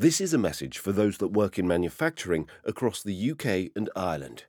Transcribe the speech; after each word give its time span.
This 0.00 0.18
is 0.18 0.32
a 0.32 0.38
message 0.38 0.78
for 0.78 0.92
those 0.92 1.18
that 1.18 1.28
work 1.28 1.58
in 1.58 1.68
manufacturing 1.68 2.48
across 2.64 3.02
the 3.02 3.32
UK 3.32 3.70
and 3.76 3.90
Ireland. 3.94 4.44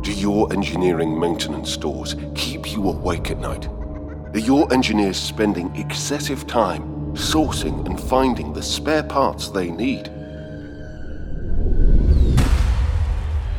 Do 0.00 0.12
your 0.12 0.52
engineering 0.52 1.20
maintenance 1.20 1.70
stores 1.70 2.16
keep 2.34 2.72
you 2.72 2.88
awake 2.88 3.30
at 3.30 3.38
night? 3.38 3.68
Are 4.34 4.40
your 4.40 4.72
engineers 4.74 5.18
spending 5.18 5.72
excessive 5.76 6.48
time 6.48 6.82
sourcing 7.14 7.86
and 7.86 8.00
finding 8.00 8.52
the 8.52 8.60
spare 8.60 9.04
parts 9.04 9.48
they 9.48 9.70
need? 9.70 10.08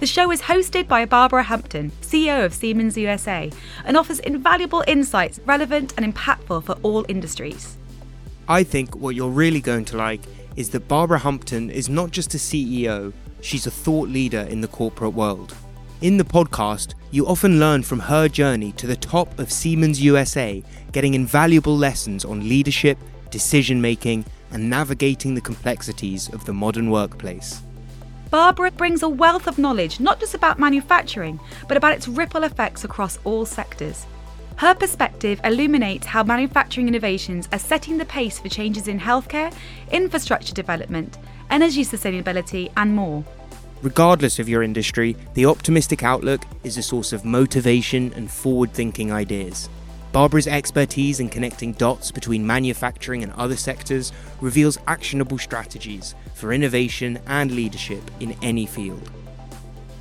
The 0.00 0.06
show 0.06 0.32
is 0.32 0.42
hosted 0.42 0.88
by 0.88 1.04
Barbara 1.04 1.44
Hampton, 1.44 1.92
CEO 2.00 2.44
of 2.44 2.52
Siemens 2.52 2.96
USA, 2.96 3.52
and 3.84 3.96
offers 3.96 4.18
invaluable 4.18 4.82
insights 4.86 5.38
relevant 5.46 5.94
and 5.96 6.14
impactful 6.14 6.64
for 6.64 6.72
all 6.82 7.06
industries. 7.08 7.76
I 8.48 8.64
think 8.64 8.96
what 8.96 9.14
you're 9.14 9.30
really 9.30 9.60
going 9.60 9.84
to 9.86 9.96
like 9.96 10.22
is 10.56 10.70
that 10.70 10.88
Barbara 10.88 11.18
Hampton 11.18 11.70
is 11.70 11.88
not 11.88 12.10
just 12.10 12.34
a 12.34 12.38
CEO, 12.38 13.12
she's 13.40 13.66
a 13.66 13.70
thought 13.70 14.08
leader 14.08 14.40
in 14.40 14.60
the 14.60 14.68
corporate 14.68 15.14
world. 15.14 15.54
In 16.02 16.16
the 16.16 16.24
podcast, 16.24 16.94
you 17.12 17.28
often 17.28 17.60
learn 17.60 17.84
from 17.84 18.00
her 18.00 18.26
journey 18.26 18.72
to 18.72 18.88
the 18.88 18.96
top 18.96 19.38
of 19.38 19.52
Siemens 19.52 20.02
USA, 20.02 20.60
getting 20.90 21.14
invaluable 21.14 21.76
lessons 21.76 22.24
on 22.24 22.48
leadership, 22.48 22.98
decision 23.30 23.80
making, 23.80 24.24
and 24.50 24.68
navigating 24.68 25.36
the 25.36 25.40
complexities 25.40 26.28
of 26.30 26.44
the 26.44 26.52
modern 26.52 26.90
workplace. 26.90 27.62
Barbara 28.30 28.72
brings 28.72 29.04
a 29.04 29.08
wealth 29.08 29.46
of 29.46 29.60
knowledge 29.60 30.00
not 30.00 30.18
just 30.18 30.34
about 30.34 30.58
manufacturing, 30.58 31.38
but 31.68 31.76
about 31.76 31.92
its 31.92 32.08
ripple 32.08 32.42
effects 32.42 32.82
across 32.82 33.20
all 33.22 33.46
sectors. 33.46 34.04
Her 34.56 34.74
perspective 34.74 35.40
illuminates 35.44 36.06
how 36.06 36.24
manufacturing 36.24 36.88
innovations 36.88 37.48
are 37.52 37.60
setting 37.60 37.98
the 37.98 38.06
pace 38.06 38.40
for 38.40 38.48
changes 38.48 38.88
in 38.88 38.98
healthcare, 38.98 39.54
infrastructure 39.92 40.52
development, 40.52 41.18
energy 41.48 41.84
sustainability, 41.84 42.72
and 42.76 42.96
more. 42.96 43.24
Regardless 43.82 44.38
of 44.38 44.48
your 44.48 44.62
industry, 44.62 45.16
the 45.34 45.46
optimistic 45.46 46.04
outlook 46.04 46.42
is 46.62 46.78
a 46.78 46.82
source 46.82 47.12
of 47.12 47.24
motivation 47.24 48.12
and 48.14 48.30
forward 48.30 48.72
thinking 48.72 49.12
ideas. 49.12 49.68
Barbara's 50.12 50.46
expertise 50.46 51.18
in 51.18 51.28
connecting 51.28 51.72
dots 51.72 52.12
between 52.12 52.46
manufacturing 52.46 53.24
and 53.24 53.32
other 53.32 53.56
sectors 53.56 54.12
reveals 54.40 54.78
actionable 54.86 55.36
strategies 55.36 56.14
for 56.34 56.52
innovation 56.52 57.18
and 57.26 57.50
leadership 57.50 58.08
in 58.20 58.36
any 58.40 58.66
field. 58.66 59.10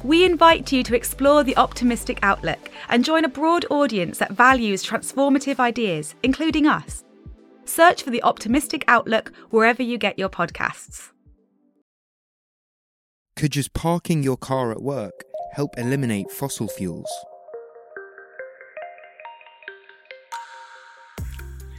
We 0.03 0.25
invite 0.25 0.71
you 0.71 0.83
to 0.83 0.95
explore 0.95 1.43
the 1.43 1.57
optimistic 1.57 2.19
outlook 2.21 2.69
and 2.89 3.03
join 3.03 3.25
a 3.25 3.29
broad 3.29 3.65
audience 3.71 4.19
that 4.19 4.31
values 4.31 4.85
transformative 4.85 5.59
ideas, 5.59 6.13
including 6.21 6.67
us. 6.67 7.03
Search 7.65 8.03
for 8.03 8.11
the 8.11 8.21
optimistic 8.21 8.83
outlook 8.87 9.31
wherever 9.49 9.81
you 9.81 9.97
get 9.97 10.19
your 10.19 10.29
podcasts. 10.29 11.10
Could 13.41 13.53
just 13.53 13.73
parking 13.73 14.21
your 14.21 14.37
car 14.37 14.71
at 14.71 14.83
work 14.83 15.23
help 15.53 15.75
eliminate 15.79 16.29
fossil 16.29 16.67
fuels? 16.67 17.11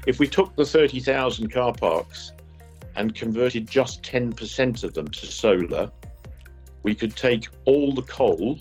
If 0.04 0.18
we 0.18 0.26
took 0.26 0.56
the 0.56 0.66
30,000 0.66 1.52
car 1.52 1.72
parks 1.72 2.32
and 2.96 3.14
converted 3.14 3.70
just 3.70 4.02
10% 4.02 4.82
of 4.82 4.92
them 4.92 5.06
to 5.06 5.26
solar, 5.26 5.88
we 6.82 6.96
could 6.96 7.14
take 7.14 7.46
all 7.64 7.94
the 7.94 8.02
coal 8.02 8.58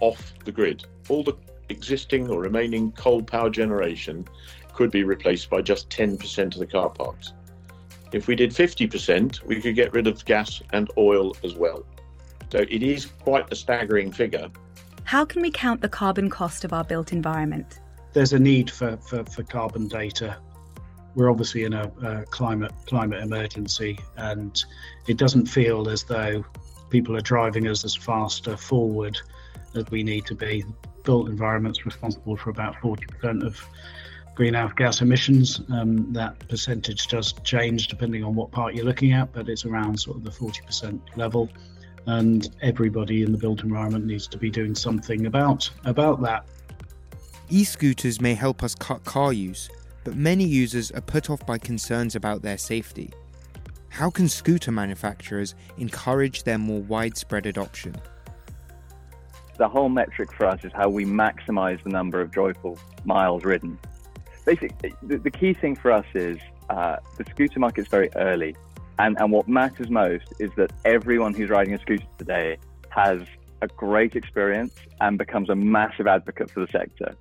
off 0.00 0.34
the 0.44 0.52
grid. 0.52 0.84
All 1.08 1.24
the 1.24 1.36
existing 1.68 2.30
or 2.30 2.40
remaining 2.40 2.92
coal 2.92 3.24
power 3.24 3.50
generation 3.50 4.24
could 4.72 4.92
be 4.92 5.02
replaced 5.02 5.50
by 5.50 5.62
just 5.62 5.90
10% 5.90 6.54
of 6.54 6.60
the 6.60 6.66
car 6.66 6.90
parks. 6.90 7.32
If 8.12 8.28
we 8.28 8.36
did 8.36 8.52
50%, 8.52 9.42
we 9.42 9.60
could 9.60 9.74
get 9.74 9.92
rid 9.92 10.06
of 10.06 10.24
gas 10.24 10.62
and 10.72 10.88
oil 10.96 11.36
as 11.42 11.54
well. 11.54 11.84
So 12.54 12.60
it 12.60 12.84
is 12.84 13.06
quite 13.06 13.50
a 13.50 13.56
staggering 13.56 14.12
figure. 14.12 14.48
How 15.02 15.24
can 15.24 15.42
we 15.42 15.50
count 15.50 15.80
the 15.80 15.88
carbon 15.88 16.30
cost 16.30 16.64
of 16.64 16.72
our 16.72 16.84
built 16.84 17.12
environment? 17.12 17.80
There's 18.12 18.32
a 18.32 18.38
need 18.38 18.70
for, 18.70 18.96
for, 18.98 19.24
for 19.24 19.42
carbon 19.42 19.88
data. 19.88 20.36
We're 21.16 21.32
obviously 21.32 21.64
in 21.64 21.72
a, 21.72 21.90
a 22.04 22.24
climate 22.26 22.70
climate 22.86 23.24
emergency, 23.24 23.98
and 24.16 24.64
it 25.08 25.16
doesn't 25.16 25.46
feel 25.46 25.88
as 25.88 26.04
though 26.04 26.44
people 26.90 27.16
are 27.16 27.20
driving 27.20 27.66
us 27.66 27.84
as 27.84 27.96
faster 27.96 28.56
forward 28.56 29.18
as 29.74 29.90
we 29.90 30.04
need 30.04 30.24
to 30.26 30.36
be. 30.36 30.64
Built 31.02 31.28
environment's 31.28 31.84
responsible 31.84 32.36
for 32.36 32.50
about 32.50 32.76
40% 32.76 33.44
of 33.44 33.60
greenhouse 34.36 34.72
gas 34.76 35.00
emissions. 35.00 35.60
Um, 35.72 36.12
that 36.12 36.38
percentage 36.48 37.08
does 37.08 37.32
change 37.42 37.88
depending 37.88 38.22
on 38.22 38.36
what 38.36 38.52
part 38.52 38.76
you're 38.76 38.84
looking 38.84 39.12
at, 39.12 39.32
but 39.32 39.48
it's 39.48 39.64
around 39.64 39.98
sort 39.98 40.18
of 40.18 40.22
the 40.22 40.30
40% 40.30 41.00
level. 41.16 41.50
And 42.06 42.54
everybody 42.60 43.22
in 43.22 43.32
the 43.32 43.38
built 43.38 43.62
environment 43.62 44.04
needs 44.04 44.26
to 44.28 44.38
be 44.38 44.50
doing 44.50 44.74
something 44.74 45.26
about 45.26 45.70
about 45.84 46.20
that. 46.22 46.44
E-scooters 47.48 48.20
may 48.20 48.34
help 48.34 48.62
us 48.62 48.74
cut 48.74 49.04
car 49.04 49.32
use, 49.32 49.68
but 50.02 50.16
many 50.16 50.44
users 50.44 50.90
are 50.90 51.00
put 51.00 51.30
off 51.30 51.44
by 51.46 51.58
concerns 51.58 52.14
about 52.14 52.42
their 52.42 52.58
safety. 52.58 53.10
How 53.88 54.10
can 54.10 54.28
scooter 54.28 54.72
manufacturers 54.72 55.54
encourage 55.78 56.42
their 56.42 56.58
more 56.58 56.80
widespread 56.80 57.46
adoption? 57.46 57.94
The 59.56 59.68
whole 59.68 59.88
metric 59.88 60.32
for 60.32 60.46
us 60.46 60.64
is 60.64 60.72
how 60.72 60.88
we 60.88 61.04
maximize 61.04 61.80
the 61.84 61.90
number 61.90 62.20
of 62.20 62.32
joyful 62.32 62.78
miles 63.04 63.44
ridden. 63.44 63.78
Basically, 64.44 64.92
the, 65.02 65.18
the 65.18 65.30
key 65.30 65.54
thing 65.54 65.76
for 65.76 65.92
us 65.92 66.06
is 66.14 66.38
uh, 66.70 66.96
the 67.16 67.24
scooter 67.30 67.60
market 67.60 67.82
is 67.82 67.88
very 67.88 68.10
early. 68.16 68.56
And, 68.98 69.16
and 69.18 69.32
what 69.32 69.48
matters 69.48 69.90
most 69.90 70.32
is 70.38 70.50
that 70.56 70.72
everyone 70.84 71.34
who's 71.34 71.50
riding 71.50 71.74
a 71.74 71.80
scooter 71.80 72.06
today 72.18 72.58
has 72.90 73.20
a 73.60 73.66
great 73.66 74.14
experience 74.14 74.74
and 75.00 75.18
becomes 75.18 75.50
a 75.50 75.54
massive 75.54 76.06
advocate 76.06 76.50
for 76.50 76.60
the 76.60 76.68
sector. 76.70 77.16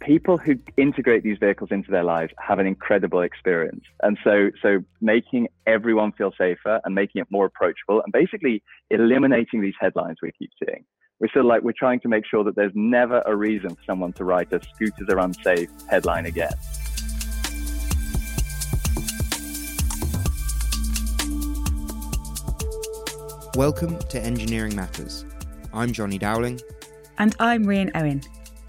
People 0.00 0.38
who 0.38 0.54
integrate 0.78 1.22
these 1.22 1.36
vehicles 1.38 1.70
into 1.70 1.90
their 1.90 2.04
lives 2.04 2.32
have 2.38 2.58
an 2.58 2.66
incredible 2.66 3.20
experience. 3.20 3.84
And 4.02 4.16
so, 4.24 4.50
so 4.62 4.78
making 5.02 5.48
everyone 5.66 6.12
feel 6.12 6.32
safer 6.38 6.80
and 6.84 6.94
making 6.94 7.20
it 7.20 7.26
more 7.30 7.44
approachable 7.44 8.00
and 8.02 8.10
basically 8.12 8.62
eliminating 8.90 9.60
these 9.60 9.74
headlines 9.78 10.16
we 10.22 10.32
keep 10.38 10.50
seeing. 10.64 10.84
We're 11.18 11.28
of 11.38 11.44
like, 11.44 11.62
we're 11.62 11.72
trying 11.78 12.00
to 12.00 12.08
make 12.08 12.24
sure 12.24 12.44
that 12.44 12.56
there's 12.56 12.72
never 12.74 13.22
a 13.26 13.36
reason 13.36 13.74
for 13.74 13.82
someone 13.86 14.14
to 14.14 14.24
write 14.24 14.50
a 14.54 14.60
scooters 14.74 15.06
are 15.10 15.18
unsafe 15.18 15.68
headline 15.90 16.24
again. 16.24 16.54
Welcome 23.56 23.98
to 23.98 24.20
Engineering 24.20 24.76
Matters. 24.76 25.24
I'm 25.72 25.92
Johnny 25.92 26.18
Dowling. 26.18 26.60
And 27.18 27.34
I'm 27.40 27.64
Rhian 27.64 27.90
Owen. 27.96 28.22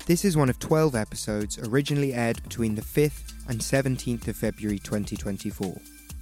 This 0.07 0.25
is 0.25 0.35
one 0.35 0.49
of 0.49 0.57
12 0.57 0.95
episodes 0.95 1.59
originally 1.59 2.15
aired 2.15 2.41
between 2.41 2.73
the 2.73 2.81
5th 2.81 3.33
and 3.47 3.59
17th 3.59 4.27
of 4.27 4.35
February 4.35 4.79
2024, 4.79 5.79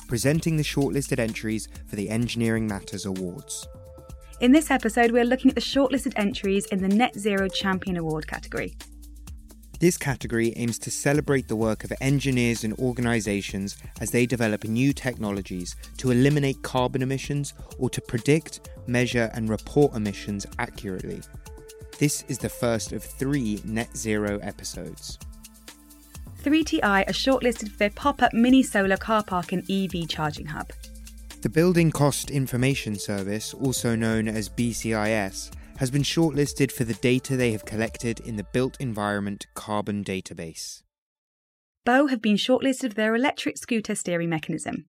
presenting 0.09 0.57
the 0.57 0.63
shortlisted 0.63 1.19
entries 1.19 1.69
for 1.87 1.95
the 1.95 2.09
Engineering 2.09 2.67
Matters 2.67 3.05
Awards. 3.05 3.65
In 4.41 4.51
this 4.51 4.69
episode, 4.69 5.11
we're 5.11 5.23
looking 5.23 5.49
at 5.49 5.55
the 5.55 5.61
shortlisted 5.61 6.11
entries 6.17 6.65
in 6.65 6.81
the 6.81 6.89
Net 6.89 7.17
Zero 7.17 7.47
Champion 7.47 7.95
Award 7.95 8.27
category. 8.27 8.75
This 9.79 9.97
category 9.97 10.51
aims 10.57 10.77
to 10.79 10.91
celebrate 10.91 11.47
the 11.47 11.55
work 11.55 11.85
of 11.85 11.93
engineers 12.01 12.65
and 12.65 12.77
organisations 12.79 13.77
as 14.01 14.11
they 14.11 14.25
develop 14.25 14.65
new 14.65 14.91
technologies 14.91 15.73
to 15.99 16.11
eliminate 16.11 16.61
carbon 16.63 17.01
emissions 17.01 17.53
or 17.77 17.89
to 17.91 18.01
predict, 18.01 18.69
measure, 18.87 19.31
and 19.33 19.47
report 19.47 19.95
emissions 19.95 20.45
accurately. 20.59 21.21
This 21.97 22.25
is 22.27 22.37
the 22.37 22.49
first 22.49 22.91
of 22.91 23.03
three 23.03 23.61
net 23.63 23.95
zero 23.95 24.39
episodes. 24.39 25.17
3TI 26.43 26.83
are 26.83 27.13
shortlisted 27.13 27.71
for 27.71 27.77
their 27.77 27.89
pop 27.89 28.21
up 28.21 28.33
mini 28.33 28.61
solar 28.63 28.97
car 28.97 29.23
park 29.23 29.53
and 29.53 29.63
EV 29.69 30.09
charging 30.09 30.47
hub. 30.47 30.71
The 31.41 31.49
Building 31.49 31.91
Cost 31.91 32.31
Information 32.31 32.95
Service, 32.95 33.53
also 33.53 33.95
known 33.95 34.27
as 34.27 34.49
BCIS, 34.49 35.51
has 35.79 35.89
been 35.89 36.03
shortlisted 36.03 36.73
for 36.73 36.83
the 36.83 36.93
data 36.95 37.37
they 37.37 37.53
have 37.53 37.63
collected 37.63 38.19
in 38.19 38.35
the 38.35 38.43
Built 38.43 38.75
Environment 38.81 39.47
Carbon 39.53 40.03
Database. 40.03 40.83
Bo 41.85 42.07
have 42.07 42.21
been 42.21 42.35
shortlisted 42.35 42.89
for 42.89 42.95
their 42.95 43.15
electric 43.15 43.57
scooter 43.57 43.95
steering 43.95 44.29
mechanism. 44.29 44.87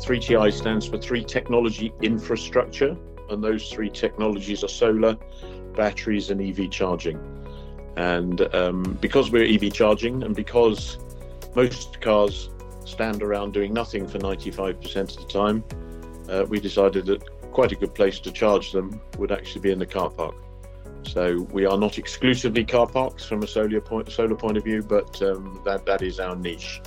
3TI 0.00 0.52
stands 0.52 0.86
for 0.86 0.98
Three 0.98 1.24
Technology 1.24 1.92
Infrastructure, 2.02 2.94
and 3.30 3.42
those 3.42 3.70
three 3.70 3.88
technologies 3.88 4.62
are 4.62 4.68
solar, 4.68 5.16
batteries, 5.74 6.30
and 6.30 6.42
EV 6.42 6.70
charging. 6.70 7.18
And 7.96 8.54
um, 8.54 8.98
because 9.00 9.30
we're 9.30 9.44
EV 9.44 9.72
charging, 9.72 10.22
and 10.24 10.36
because 10.36 10.98
most 11.54 12.02
cars 12.02 12.50
stand 12.84 13.22
around 13.22 13.52
doing 13.52 13.72
nothing 13.72 14.06
for 14.06 14.18
95% 14.18 14.96
of 14.96 15.16
the 15.16 15.32
time, 15.32 15.64
uh, 16.28 16.44
we 16.48 16.60
decided 16.60 17.06
that 17.06 17.22
quite 17.50 17.72
a 17.72 17.76
good 17.76 17.94
place 17.94 18.20
to 18.20 18.30
charge 18.30 18.72
them 18.72 19.00
would 19.18 19.32
actually 19.32 19.60
be 19.60 19.70
in 19.70 19.78
the 19.78 19.86
car 19.86 20.10
park. 20.10 20.34
So 21.02 21.46
we 21.50 21.66
are 21.66 21.78
not 21.78 21.98
exclusively 21.98 22.64
car 22.64 22.86
parks 22.86 23.24
from 23.24 23.42
a 23.42 23.46
solar 23.46 23.80
point, 23.80 24.10
solar 24.10 24.36
point 24.36 24.56
of 24.56 24.64
view, 24.64 24.82
but 24.82 25.20
um, 25.22 25.60
that, 25.64 25.86
that 25.86 26.02
is 26.02 26.20
our 26.20 26.36
niche. 26.36 26.80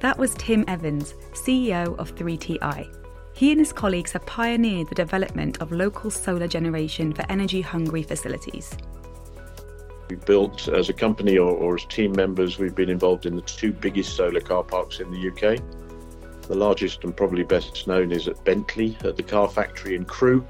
That 0.00 0.18
was 0.18 0.34
Tim 0.34 0.64
Evans, 0.66 1.14
CEO 1.32 1.96
of 1.98 2.14
3TI. 2.14 2.94
He 3.34 3.50
and 3.50 3.58
his 3.58 3.72
colleagues 3.72 4.12
have 4.12 4.24
pioneered 4.26 4.88
the 4.88 4.94
development 4.94 5.60
of 5.60 5.72
local 5.72 6.10
solar 6.10 6.46
generation 6.46 7.12
for 7.12 7.24
energy 7.28 7.60
hungry 7.60 8.02
facilities. 8.02 8.76
We 10.08 10.16
built, 10.16 10.68
as 10.68 10.88
a 10.88 10.92
company 10.92 11.38
or, 11.38 11.50
or, 11.50 11.74
as 11.76 11.84
team 11.86 12.12
members, 12.12 12.58
we've 12.58 12.74
been 12.74 12.90
involved 12.90 13.26
in 13.26 13.36
the 13.36 13.42
two 13.42 13.72
biggest 13.72 14.16
solar 14.16 14.40
car 14.40 14.62
parks 14.62 15.00
in 15.00 15.10
the 15.10 15.28
UK. 15.28 15.60
The 16.42 16.54
largest 16.54 17.04
and 17.04 17.16
probably 17.16 17.42
best 17.42 17.86
known 17.86 18.12
is 18.12 18.28
at 18.28 18.44
Bentley, 18.44 18.98
at 19.02 19.16
the 19.16 19.22
car 19.22 19.48
factory 19.48 19.94
in 19.94 20.04
Crewe, 20.04 20.46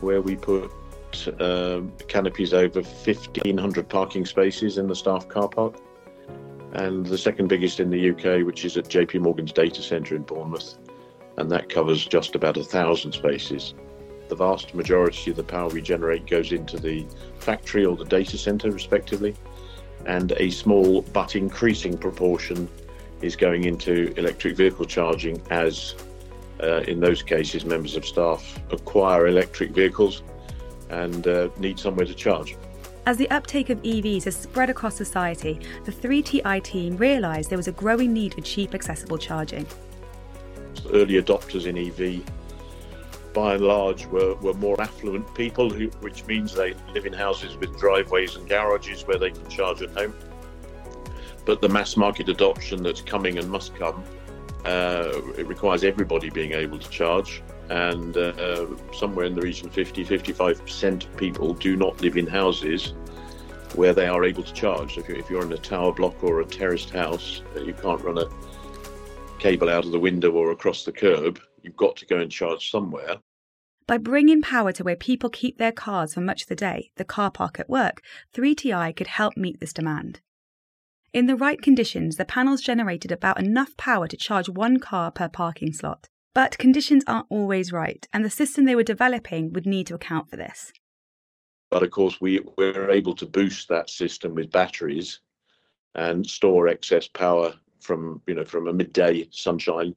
where 0.00 0.20
we 0.20 0.34
put 0.34 0.72
uh, 1.40 1.82
canopies 2.08 2.52
over 2.52 2.80
1,500 2.80 3.88
parking 3.88 4.26
spaces 4.26 4.78
in 4.78 4.88
the 4.88 4.96
staff 4.96 5.28
car 5.28 5.48
park 5.48 5.76
and 6.74 7.06
the 7.06 7.18
second 7.18 7.48
biggest 7.48 7.78
in 7.80 7.88
the 7.90 8.10
UK, 8.10 8.44
which 8.44 8.64
is 8.64 8.76
at 8.76 8.86
JP 8.86 9.20
Morgan's 9.20 9.52
data 9.52 9.80
centre 9.80 10.16
in 10.16 10.22
Bournemouth, 10.22 10.76
and 11.38 11.50
that 11.50 11.68
covers 11.68 12.04
just 12.04 12.34
about 12.34 12.56
a 12.56 12.64
thousand 12.64 13.12
spaces. 13.12 13.74
The 14.28 14.36
vast 14.36 14.74
majority 14.74 15.30
of 15.30 15.36
the 15.36 15.44
power 15.44 15.68
we 15.68 15.82
generate 15.82 16.26
goes 16.26 16.52
into 16.52 16.78
the 16.78 17.06
factory 17.38 17.84
or 17.84 17.96
the 17.96 18.04
data 18.04 18.38
centre, 18.38 18.70
respectively, 18.70 19.34
and 20.06 20.32
a 20.32 20.50
small 20.50 21.02
but 21.02 21.36
increasing 21.36 21.96
proportion 21.98 22.68
is 23.22 23.36
going 23.36 23.64
into 23.64 24.12
electric 24.18 24.56
vehicle 24.56 24.84
charging 24.84 25.40
as, 25.50 25.94
uh, 26.62 26.80
in 26.88 27.00
those 27.00 27.22
cases, 27.22 27.64
members 27.64 27.96
of 27.96 28.04
staff 28.04 28.60
acquire 28.70 29.26
electric 29.26 29.70
vehicles 29.70 30.22
and 30.90 31.26
uh, 31.26 31.48
need 31.58 31.78
somewhere 31.78 32.06
to 32.06 32.14
charge. 32.14 32.56
As 33.06 33.18
the 33.18 33.28
uptake 33.30 33.68
of 33.68 33.82
EVs 33.82 34.24
has 34.24 34.34
spread 34.34 34.70
across 34.70 34.96
society, 34.96 35.60
the 35.84 35.92
3TI 35.92 36.62
team 36.62 36.96
realised 36.96 37.50
there 37.50 37.58
was 37.58 37.68
a 37.68 37.72
growing 37.72 38.14
need 38.14 38.32
for 38.32 38.40
cheap, 38.40 38.74
accessible 38.74 39.18
charging. 39.18 39.66
Early 40.90 41.20
adopters 41.22 41.66
in 41.66 41.76
EV, 41.76 42.24
by 43.34 43.54
and 43.54 43.64
large, 43.64 44.06
were, 44.06 44.34
were 44.36 44.54
more 44.54 44.80
affluent 44.80 45.34
people, 45.34 45.68
who, 45.68 45.88
which 46.00 46.24
means 46.26 46.54
they 46.54 46.74
live 46.94 47.04
in 47.04 47.12
houses 47.12 47.56
with 47.56 47.78
driveways 47.78 48.36
and 48.36 48.48
garages 48.48 49.02
where 49.06 49.18
they 49.18 49.30
can 49.30 49.46
charge 49.50 49.82
at 49.82 49.90
home. 49.90 50.14
But 51.44 51.60
the 51.60 51.68
mass 51.68 51.96
market 51.96 52.28
adoption 52.30 52.82
that's 52.82 53.02
coming 53.02 53.38
and 53.38 53.50
must 53.50 53.74
come, 53.74 54.02
uh, 54.64 55.20
it 55.36 55.46
requires 55.46 55.84
everybody 55.84 56.30
being 56.30 56.52
able 56.52 56.78
to 56.78 56.88
charge 56.88 57.42
and 57.68 58.16
uh, 58.16 58.66
somewhere 58.92 59.26
in 59.26 59.34
the 59.34 59.40
region 59.40 59.70
50 59.70 60.04
55% 60.04 61.04
of 61.04 61.16
people 61.16 61.54
do 61.54 61.76
not 61.76 62.00
live 62.00 62.16
in 62.16 62.26
houses 62.26 62.94
where 63.74 63.92
they 63.92 64.06
are 64.06 64.24
able 64.24 64.42
to 64.42 64.52
charge. 64.52 64.96
If 64.98 65.08
you're, 65.08 65.18
if 65.18 65.28
you're 65.28 65.42
in 65.42 65.52
a 65.52 65.58
tower 65.58 65.92
block 65.92 66.22
or 66.22 66.40
a 66.40 66.46
terraced 66.46 66.90
house, 66.90 67.42
uh, 67.56 67.60
you 67.60 67.74
can't 67.74 68.00
run 68.02 68.18
a 68.18 68.28
cable 69.38 69.68
out 69.68 69.84
of 69.84 69.92
the 69.92 69.98
window 69.98 70.30
or 70.30 70.52
across 70.52 70.84
the 70.84 70.92
curb. 70.92 71.40
You've 71.62 71.76
got 71.76 71.96
to 71.96 72.06
go 72.06 72.18
and 72.18 72.30
charge 72.30 72.70
somewhere. 72.70 73.16
By 73.86 73.98
bringing 73.98 74.40
power 74.40 74.72
to 74.72 74.82
where 74.82 74.96
people 74.96 75.28
keep 75.28 75.58
their 75.58 75.72
cars 75.72 76.14
for 76.14 76.22
much 76.22 76.42
of 76.42 76.48
the 76.48 76.56
day, 76.56 76.90
the 76.96 77.04
car 77.04 77.30
park 77.30 77.60
at 77.60 77.68
work, 77.68 78.00
3TI 78.32 78.96
could 78.96 79.08
help 79.08 79.36
meet 79.36 79.60
this 79.60 79.74
demand. 79.74 80.20
In 81.12 81.26
the 81.26 81.36
right 81.36 81.60
conditions, 81.60 82.16
the 82.16 82.24
panels 82.24 82.62
generated 82.62 83.12
about 83.12 83.38
enough 83.38 83.76
power 83.76 84.08
to 84.08 84.16
charge 84.16 84.48
one 84.48 84.80
car 84.80 85.10
per 85.10 85.28
parking 85.28 85.72
slot. 85.72 86.08
But 86.34 86.56
conditions 86.56 87.04
aren't 87.06 87.26
always 87.28 87.72
right, 87.72 88.04
and 88.12 88.24
the 88.24 88.30
system 88.30 88.64
they 88.64 88.74
were 88.74 88.82
developing 88.82 89.52
would 89.52 89.66
need 89.66 89.86
to 89.88 89.94
account 89.94 90.30
for 90.30 90.36
this. 90.36 90.72
But 91.70 91.82
of 91.82 91.90
course, 91.90 92.20
we 92.20 92.40
were 92.56 92.90
able 92.90 93.14
to 93.16 93.26
boost 93.26 93.68
that 93.68 93.90
system 93.90 94.34
with 94.34 94.50
batteries 94.50 95.20
and 95.94 96.26
store 96.26 96.68
excess 96.68 97.06
power 97.06 97.54
from 97.80 98.22
you 98.26 98.34
know 98.34 98.44
from 98.44 98.66
a 98.66 98.72
midday 98.72 99.28
sunshine 99.30 99.94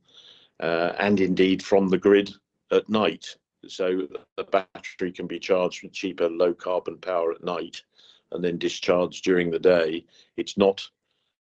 uh, 0.59 0.91
and 0.99 1.19
indeed 1.21 1.63
from 1.63 1.87
the 1.87 1.97
grid 1.97 2.33
at 2.69 2.89
night. 2.89 3.35
So 3.69 4.07
the 4.35 4.43
battery 4.43 5.11
can 5.11 5.27
be 5.27 5.39
charged 5.39 5.83
with 5.83 5.93
cheaper, 5.93 6.29
low 6.29 6.53
carbon 6.53 6.97
power 6.97 7.31
at 7.31 7.43
night 7.43 7.81
and 8.31 8.43
then 8.43 8.57
discharged 8.57 9.23
during 9.23 9.51
the 9.51 9.59
day. 9.59 10.05
It's 10.35 10.57
not 10.57 10.87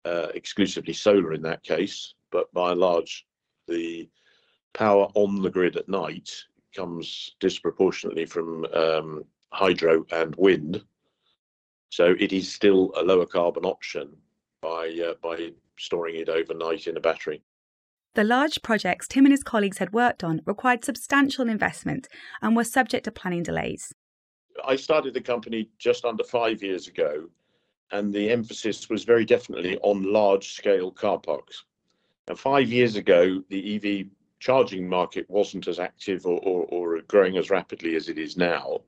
uh, 0.05 0.27
exclusively 0.33 0.93
solar 0.93 1.33
in 1.33 1.41
that 1.43 1.63
case, 1.63 2.13
but 2.31 2.51
by 2.53 2.71
and 2.71 2.79
large, 2.79 3.25
the 3.67 4.09
power 4.73 5.07
on 5.13 5.41
the 5.41 5.49
grid 5.49 5.77
at 5.77 5.87
night 5.87 6.29
comes 6.75 7.35
disproportionately 7.39 8.25
from 8.25 8.65
um, 8.73 9.23
hydro 9.51 10.05
and 10.11 10.35
wind. 10.35 10.83
So 11.89 12.15
it 12.19 12.33
is 12.33 12.51
still 12.51 12.91
a 12.97 13.03
lower 13.03 13.25
carbon 13.25 13.65
option 13.65 14.09
by 14.61 14.97
uh, 15.07 15.13
by 15.21 15.51
storing 15.77 16.15
it 16.15 16.29
overnight 16.29 16.87
in 16.87 16.97
a 16.97 17.01
battery. 17.01 17.41
The 18.15 18.23
large 18.23 18.61
projects 18.61 19.07
Tim 19.07 19.25
and 19.25 19.33
his 19.33 19.43
colleagues 19.43 19.79
had 19.79 19.91
worked 19.91 20.23
on 20.23 20.41
required 20.45 20.85
substantial 20.85 21.49
investment 21.49 22.07
and 22.43 22.55
were 22.55 22.63
subject 22.63 23.05
to 23.05 23.11
planning 23.11 23.41
delays. 23.41 23.91
I 24.63 24.75
started 24.75 25.15
the 25.15 25.21
company 25.21 25.69
just 25.79 26.05
under 26.05 26.23
five 26.23 26.61
years 26.61 26.87
ago, 26.87 27.27
and 27.91 28.13
the 28.13 28.29
emphasis 28.29 28.87
was 28.87 29.03
very 29.03 29.25
definitely 29.25 29.79
on 29.79 30.13
large 30.13 30.53
scale 30.53 30.91
car 30.91 31.17
parks. 31.17 31.65
Now, 32.27 32.35
five 32.35 32.69
years 32.69 32.95
ago, 32.95 33.43
the 33.49 33.75
EV 33.75 34.07
charging 34.39 34.87
market 34.87 35.27
wasn't 35.27 35.67
as 35.67 35.79
active 35.79 36.27
or, 36.27 36.39
or, 36.41 36.65
or 36.65 37.01
growing 37.07 37.37
as 37.37 37.49
rapidly 37.49 37.95
as 37.95 38.09
it 38.09 38.19
is 38.19 38.37
now. 38.37 38.81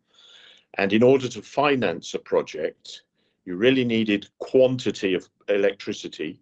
And 0.77 0.93
in 0.93 1.01
order 1.01 1.27
to 1.29 1.41
finance 1.41 2.13
a 2.13 2.19
project, 2.19 3.03
you 3.45 3.55
really 3.55 3.85
needed 3.85 4.27
quantity 4.37 5.15
of 5.15 5.27
electricity. 5.47 6.41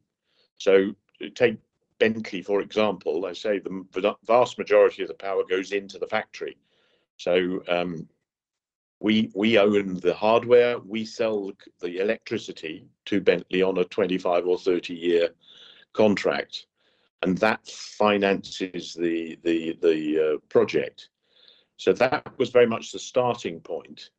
So 0.58 0.94
take 1.36 1.58
Bentley, 2.04 2.42
for 2.42 2.60
example, 2.60 3.26
I 3.26 3.32
say 3.32 3.60
the 3.60 4.16
vast 4.26 4.58
majority 4.58 5.04
of 5.04 5.08
the 5.08 5.14
power 5.14 5.44
goes 5.50 5.72
into 5.72 5.98
the 5.98 6.08
factory. 6.08 6.58
So 7.16 7.64
um, 7.70 8.10
we 9.00 9.32
we 9.34 9.58
own 9.58 10.00
the 10.02 10.14
hardware, 10.14 10.80
we 10.80 11.06
sell 11.06 11.52
the 11.80 12.00
electricity 12.00 12.86
to 13.06 13.22
Bentley 13.22 13.62
on 13.62 13.78
a 13.78 13.86
25 13.86 14.46
or 14.46 14.58
30 14.58 14.94
year 14.94 15.30
contract 15.94 16.66
and 17.22 17.38
that 17.38 17.66
finances 17.68 18.94
the 18.94 19.40
the 19.44 19.78
the 19.82 20.20
uh, 20.20 20.38
project. 20.50 21.08
So 21.78 21.94
that 21.94 22.38
was 22.38 22.50
very 22.50 22.68
much 22.68 22.92
the 22.92 23.00
starting 23.00 23.62
point. 23.62 24.10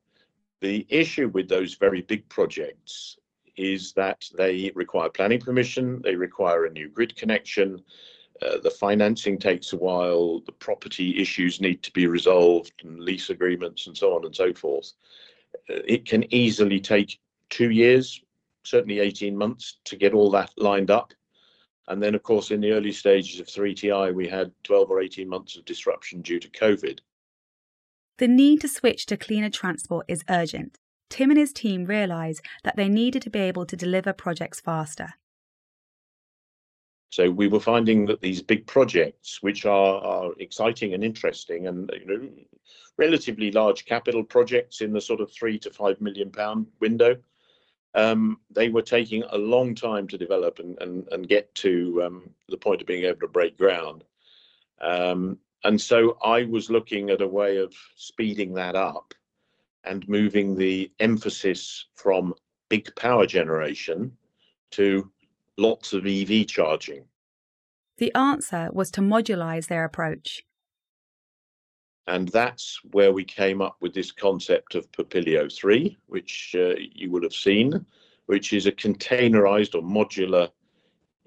The 0.63 0.87
issue 0.89 1.29
with 1.29 1.51
those 1.51 1.75
very 1.75 2.01
big 2.01 2.27
projects 2.31 3.19
is 3.57 3.93
that 3.93 4.25
they 4.37 4.73
require 4.75 5.09
planning 5.09 5.41
permission, 5.41 6.01
they 6.03 6.15
require 6.15 6.65
a 6.67 6.71
new 6.71 6.89
grid 6.89 7.15
connection, 7.17 7.83
uh, 8.43 8.59
the 8.59 8.71
financing 8.71 9.39
takes 9.39 9.73
a 9.73 9.77
while, 9.77 10.41
the 10.41 10.53
property 10.53 11.21
issues 11.21 11.61
need 11.61 11.83
to 11.83 11.93
be 11.93 12.07
resolved, 12.07 12.73
and 12.83 13.01
lease 13.01 13.31
agreements, 13.31 13.87
and 13.87 13.97
so 13.97 14.15
on 14.15 14.25
and 14.25 14.35
so 14.35 14.53
forth. 14.53 14.93
Uh, 15.71 15.81
it 15.87 16.05
can 16.05 16.25
easily 16.35 16.81
take 16.81 17.21
two 17.49 17.71
years, 17.71 18.21
certainly 18.65 18.99
18 18.99 19.37
months 19.37 19.79
to 19.85 19.97
get 19.97 20.15
all 20.15 20.31
that 20.31 20.51
lined 20.57 20.91
up. 20.91 21.13
And 21.87 22.03
then, 22.03 22.15
of 22.15 22.23
course, 22.23 22.51
in 22.51 22.61
the 22.61 22.73
early 22.73 22.93
stages 22.93 23.39
of 23.41 23.47
3TI, 23.47 24.15
we 24.15 24.27
had 24.27 24.51
12 24.65 24.91
or 24.91 25.01
18 25.01 25.29
months 25.29 25.57
of 25.57 25.65
disruption 25.65 26.23
due 26.23 26.41
to 26.41 26.49
COVID. 26.49 26.99
The 28.19 28.29
need 28.29 28.61
to 28.63 28.69
switch 28.69 29.07
to 29.07 29.17
cleaner 29.17 29.51
transport 29.51 30.07
is 30.09 30.25
urgent. 30.29 30.79
Tim 31.11 31.31
and 31.31 31.39
his 31.39 31.53
team 31.53 31.85
realised 31.85 32.43
that 32.65 32.77
they 32.77 32.89
needed 32.89 33.23
to 33.23 33.31
be 33.31 33.41
able 33.41 33.67
to 33.67 33.77
deliver 33.77 34.13
projects 34.13 34.61
faster. 34.61 35.15
So 37.11 37.31
we 37.31 37.47
were 37.47 37.61
finding 37.61 38.07
that 38.07 38.21
these 38.21 38.43
big 38.43 38.67
projects, 38.67 39.41
which 39.41 39.67
are, 39.67 40.03
are 40.03 40.33
exciting 40.41 40.95
and 40.95 41.05
interesting, 41.05 41.69
and 41.69 41.89
you 41.95 42.07
know, 42.07 42.29
relatively 42.99 43.53
large 43.53 43.85
capital 43.85 44.25
projects 44.25 44.81
in 44.81 44.93
the 44.93 45.01
sort 45.01 45.21
of 45.21 45.31
three 45.31 45.57
to 45.61 45.71
five 45.71 46.01
million 46.01 46.33
pound 46.33 46.67
window, 46.81 47.17
um, 47.95 48.41
they 48.51 48.69
were 48.69 48.83
taking 48.83 49.23
a 49.31 49.39
long 49.39 49.77
time 49.77 50.09
to 50.09 50.19
develop 50.19 50.59
and, 50.59 50.77
and, 50.81 51.07
and 51.13 51.29
get 51.29 51.55
to 51.55 52.03
um, 52.05 52.31
the 52.49 52.57
point 52.57 52.81
of 52.81 52.89
being 52.89 53.05
able 53.05 53.21
to 53.21 53.29
break 53.29 53.57
ground. 53.57 54.03
Um, 54.81 55.39
and 55.63 55.81
so 55.81 56.19
I 56.23 56.43
was 56.43 56.69
looking 56.69 57.11
at 57.11 57.23
a 57.23 57.29
way 57.29 57.59
of 57.59 57.73
speeding 57.95 58.55
that 58.55 58.75
up 58.75 59.15
and 59.85 60.09
moving 60.09 60.55
the 60.55 60.91
emphasis 61.01 61.87
from 61.95 62.35
big 62.69 62.95
power 62.97 63.27
generation 63.27 64.13
to 64.73 65.11
lots 65.57 65.93
of 65.93 66.07
EV 66.07 66.47
charging. 66.47 67.05
The 67.99 68.15
answer 68.15 68.71
was 68.73 68.91
to 68.93 69.01
modularize 69.01 69.69
their 69.69 69.85
approach. 69.85 70.45
And 72.07 72.29
that's 72.29 72.81
where 72.91 73.13
we 73.13 73.25
came 73.25 73.63
up 73.63 73.77
with 73.81 73.95
this 73.95 74.13
concept 74.13 74.75
of 74.75 74.91
Papilio 74.93 75.51
3, 75.51 75.97
which 76.07 76.55
uh, 76.59 76.75
you 76.79 77.11
will 77.11 77.23
have 77.23 77.35
seen, 77.35 77.87
which 78.27 78.53
is 78.53 78.67
a 78.67 78.73
containerized 78.73 79.75
or 79.75 79.83
modular 79.83 80.51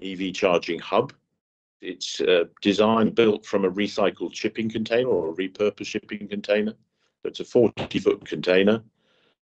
EV 0.01 0.33
charging 0.33 0.79
hub. 0.79 1.13
It's 1.81 2.21
uh, 2.21 2.45
designed, 2.61 3.15
built 3.15 3.45
from 3.45 3.65
a 3.65 3.71
recycled 3.71 4.35
shipping 4.35 4.69
container 4.69 5.09
or 5.09 5.29
a 5.29 5.33
repurposed 5.33 5.87
shipping 5.87 6.27
container. 6.27 6.73
It's 7.24 7.39
a 7.39 7.45
40 7.45 8.00
foot 8.00 8.25
container. 8.25 8.83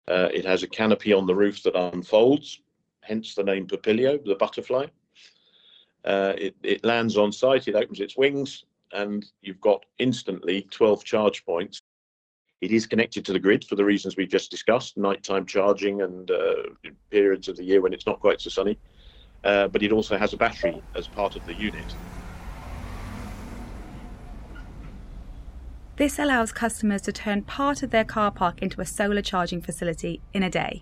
Uh, 0.07 0.29
it 0.33 0.45
has 0.45 0.63
a 0.63 0.67
canopy 0.67 1.13
on 1.13 1.25
the 1.25 1.35
roof 1.35 1.63
that 1.63 1.75
unfolds, 1.75 2.61
hence 3.01 3.35
the 3.35 3.43
name 3.43 3.67
Papilio, 3.67 4.23
the 4.23 4.35
butterfly. 4.35 4.87
Uh, 6.03 6.33
it, 6.37 6.55
it 6.63 6.83
lands 6.83 7.17
on 7.17 7.31
site, 7.31 7.67
it 7.67 7.75
opens 7.75 7.99
its 7.99 8.17
wings, 8.17 8.65
and 8.93 9.25
you've 9.41 9.61
got 9.61 9.85
instantly 9.99 10.67
12 10.71 11.03
charge 11.03 11.45
points. 11.45 11.81
It 12.61 12.71
is 12.71 12.85
connected 12.85 13.25
to 13.25 13.33
the 13.33 13.39
grid 13.39 13.63
for 13.65 13.75
the 13.75 13.85
reasons 13.85 14.17
we've 14.17 14.29
just 14.29 14.51
discussed 14.51 14.97
nighttime 14.97 15.45
charging 15.45 16.01
and 16.01 16.29
uh, 16.29 16.63
periods 17.09 17.47
of 17.47 17.57
the 17.57 17.63
year 17.63 17.81
when 17.81 17.93
it's 17.93 18.05
not 18.05 18.19
quite 18.19 18.41
so 18.41 18.49
sunny. 18.49 18.77
Uh, 19.43 19.67
but 19.67 19.81
it 19.81 19.91
also 19.91 20.17
has 20.17 20.33
a 20.33 20.37
battery 20.37 20.83
as 20.95 21.07
part 21.07 21.35
of 21.35 21.43
the 21.45 21.57
unit. 21.57 21.95
This 26.01 26.17
allows 26.17 26.51
customers 26.51 27.03
to 27.03 27.12
turn 27.12 27.43
part 27.43 27.84
of 27.84 27.91
their 27.91 28.03
car 28.03 28.31
park 28.31 28.63
into 28.63 28.81
a 28.81 28.86
solar 28.88 29.22
charging 29.22 29.62
facility 29.62 30.20
in 30.34 30.41
a 30.41 30.50
day. 30.50 30.81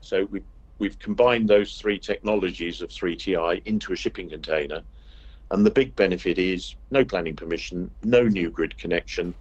So 0.00 0.24
we, 0.30 0.40
we've 0.78 0.98
combined 0.98 1.50
those 1.50 1.78
three 1.78 1.98
technologies 1.98 2.80
of 2.80 2.88
3TI 2.88 3.60
into 3.66 3.92
a 3.92 3.96
shipping 3.96 4.30
container. 4.30 4.80
And 5.50 5.66
the 5.66 5.70
big 5.70 5.94
benefit 5.96 6.38
is 6.38 6.76
no 6.90 7.04
planning 7.04 7.36
permission, 7.36 7.90
no 8.04 8.22
new 8.22 8.48
grid 8.48 8.78
connection. 8.78 9.34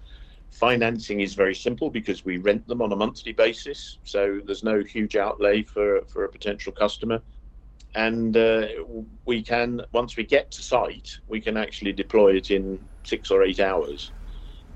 Financing 0.51 1.21
is 1.21 1.35
very 1.35 1.55
simple 1.55 1.89
because 1.89 2.25
we 2.25 2.35
rent 2.35 2.67
them 2.67 2.81
on 2.81 2.91
a 2.91 2.97
monthly 2.97 3.31
basis. 3.31 3.99
So 4.03 4.41
there's 4.43 4.65
no 4.65 4.83
huge 4.83 5.15
outlay 5.15 5.63
for, 5.63 6.01
for 6.07 6.25
a 6.25 6.29
potential 6.29 6.73
customer. 6.73 7.21
And 7.95 8.35
uh, 8.35 8.67
we 9.23 9.41
can, 9.41 9.83
once 9.93 10.17
we 10.17 10.25
get 10.25 10.51
to 10.51 10.61
site, 10.61 11.17
we 11.29 11.39
can 11.39 11.55
actually 11.55 11.93
deploy 11.93 12.35
it 12.35 12.51
in 12.51 12.77
six 13.05 13.31
or 13.31 13.41
eight 13.41 13.61
hours 13.61 14.11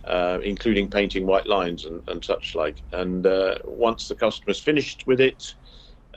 uh, 0.05 0.39
including 0.43 0.89
painting 0.89 1.25
white 1.25 1.47
lines 1.47 1.85
and, 1.85 2.01
and 2.07 2.23
such 2.23 2.55
like. 2.55 2.81
And 2.91 3.25
uh, 3.25 3.55
once 3.65 4.07
the 4.07 4.15
customer's 4.15 4.59
finished 4.59 5.05
with 5.07 5.19
it 5.21 5.53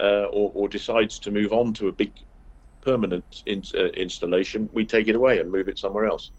uh, 0.01 0.27
or, 0.33 0.53
or, 0.55 0.69
decides 0.69 1.19
to 1.21 1.31
move 1.31 1.53
on 1.53 1.73
to 1.75 1.89
a 1.89 1.93
big 1.93 2.12
permanent 2.81 3.43
in, 3.47 3.62
uh, 3.75 3.87
installation, 3.89 4.69
we 4.73 4.85
take 4.85 5.09
it 5.09 5.17
away 5.17 5.39
and 5.41 5.51
move 5.51 5.69
it 5.69 5.79
somewhere 5.79 6.07
else. 6.07 6.31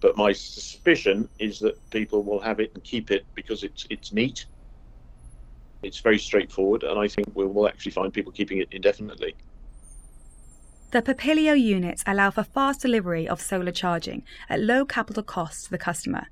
But 0.00 0.16
my 0.16 0.32
suspicion 0.32 1.28
is 1.38 1.58
that 1.60 1.78
people 1.90 2.22
will 2.22 2.40
have 2.40 2.60
it 2.60 2.72
and 2.74 2.84
keep 2.84 3.10
it 3.10 3.24
because 3.34 3.64
it's 3.64 3.86
it's 3.90 4.12
neat. 4.12 4.46
It's 5.82 6.00
very 6.00 6.18
straightforward, 6.18 6.82
and 6.82 6.98
I 6.98 7.08
think 7.08 7.28
we 7.34 7.46
will 7.46 7.68
actually 7.68 7.92
find 7.92 8.12
people 8.12 8.32
keeping 8.32 8.58
it 8.58 8.68
indefinitely. 8.70 9.34
The 10.90 11.02
Papilio 11.02 11.60
units 11.60 12.02
allow 12.06 12.30
for 12.30 12.42
fast 12.42 12.80
delivery 12.80 13.28
of 13.28 13.40
solar 13.40 13.72
charging 13.72 14.22
at 14.48 14.60
low 14.60 14.84
capital 14.84 15.22
cost 15.22 15.64
to 15.64 15.70
the 15.70 15.78
customer 15.78 16.28